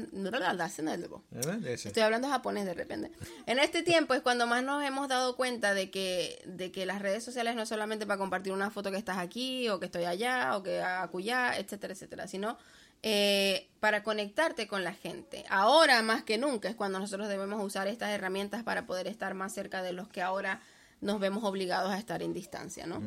Estoy 1.64 2.02
hablando 2.02 2.28
japonés 2.28 2.66
de 2.66 2.74
repente. 2.74 3.12
En 3.46 3.58
este 3.60 3.82
tiempo 3.82 4.14
es 4.14 4.20
cuando 4.20 4.46
más 4.46 4.62
nos 4.62 4.84
hemos 4.84 5.08
dado 5.08 5.36
cuenta 5.36 5.72
de 5.74 5.90
que, 5.90 6.42
de 6.44 6.70
que 6.70 6.84
las 6.84 7.00
redes 7.00 7.24
sociales 7.24 7.54
no 7.54 7.62
es 7.62 7.68
solamente 7.68 8.04
para 8.06 8.18
compartir 8.18 8.52
una 8.52 8.70
foto 8.70 8.90
que 8.90 8.98
estás 8.98 9.16
aquí 9.18 9.68
o 9.70 9.80
que 9.80 9.86
estoy 9.86 10.04
allá 10.04 10.56
o 10.56 10.62
que 10.62 10.82
acullá, 10.82 11.56
etcétera, 11.56 11.94
etcétera, 11.94 12.26
sino 12.28 12.58
eh, 13.02 13.68
para 13.80 14.02
conectarte 14.02 14.66
con 14.68 14.84
la 14.84 14.92
gente. 14.94 15.44
Ahora 15.48 16.02
más 16.02 16.22
que 16.22 16.38
nunca 16.38 16.68
es 16.68 16.76
cuando 16.76 16.98
nosotros 16.98 17.28
debemos 17.28 17.62
usar 17.64 17.88
estas 17.88 18.10
herramientas 18.10 18.62
para 18.62 18.86
poder 18.86 19.08
estar 19.08 19.34
más 19.34 19.52
cerca 19.52 19.82
de 19.82 19.92
los 19.92 20.08
que 20.08 20.22
ahora 20.22 20.60
nos 21.00 21.18
vemos 21.18 21.42
obligados 21.44 21.90
a 21.90 21.98
estar 21.98 22.22
en 22.22 22.32
distancia, 22.32 22.86
¿no? 22.86 23.02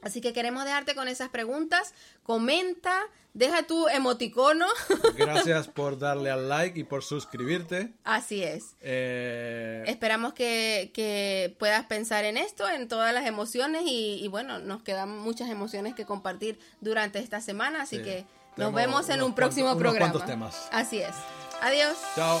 Así 0.00 0.20
que 0.20 0.32
queremos 0.34 0.64
dejarte 0.66 0.94
con 0.94 1.08
esas 1.08 1.30
preguntas. 1.30 1.94
Comenta, 2.22 2.94
deja 3.32 3.66
tu 3.66 3.88
emoticono. 3.88 4.66
Gracias 5.16 5.68
por 5.68 5.98
darle 5.98 6.30
al 6.30 6.48
like 6.50 6.78
y 6.80 6.84
por 6.84 7.02
suscribirte. 7.02 7.92
Así 8.04 8.42
es. 8.42 8.74
Eh, 8.82 9.82
Esperamos 9.86 10.34
que, 10.34 10.90
que 10.92 11.54
puedas 11.58 11.86
pensar 11.86 12.24
en 12.26 12.36
esto, 12.36 12.68
en 12.68 12.86
todas 12.86 13.14
las 13.14 13.26
emociones 13.26 13.82
y, 13.86 14.22
y 14.22 14.28
bueno, 14.28 14.58
nos 14.58 14.82
quedan 14.82 15.08
muchas 15.18 15.48
emociones 15.48 15.94
que 15.94 16.04
compartir 16.04 16.58
durante 16.82 17.18
esta 17.18 17.40
semana, 17.40 17.82
así 17.82 17.96
Sí. 17.96 18.02
que 18.02 18.26
nos 18.56 18.72
vemos 18.72 19.08
en 19.08 19.22
un 19.22 19.34
próximo 19.34 19.76
programa. 19.76 20.10
cuantos 20.10 20.26
temas. 20.26 20.68
Así 20.72 21.00
es. 21.00 21.14
Adiós. 21.62 21.96
chao. 22.14 22.40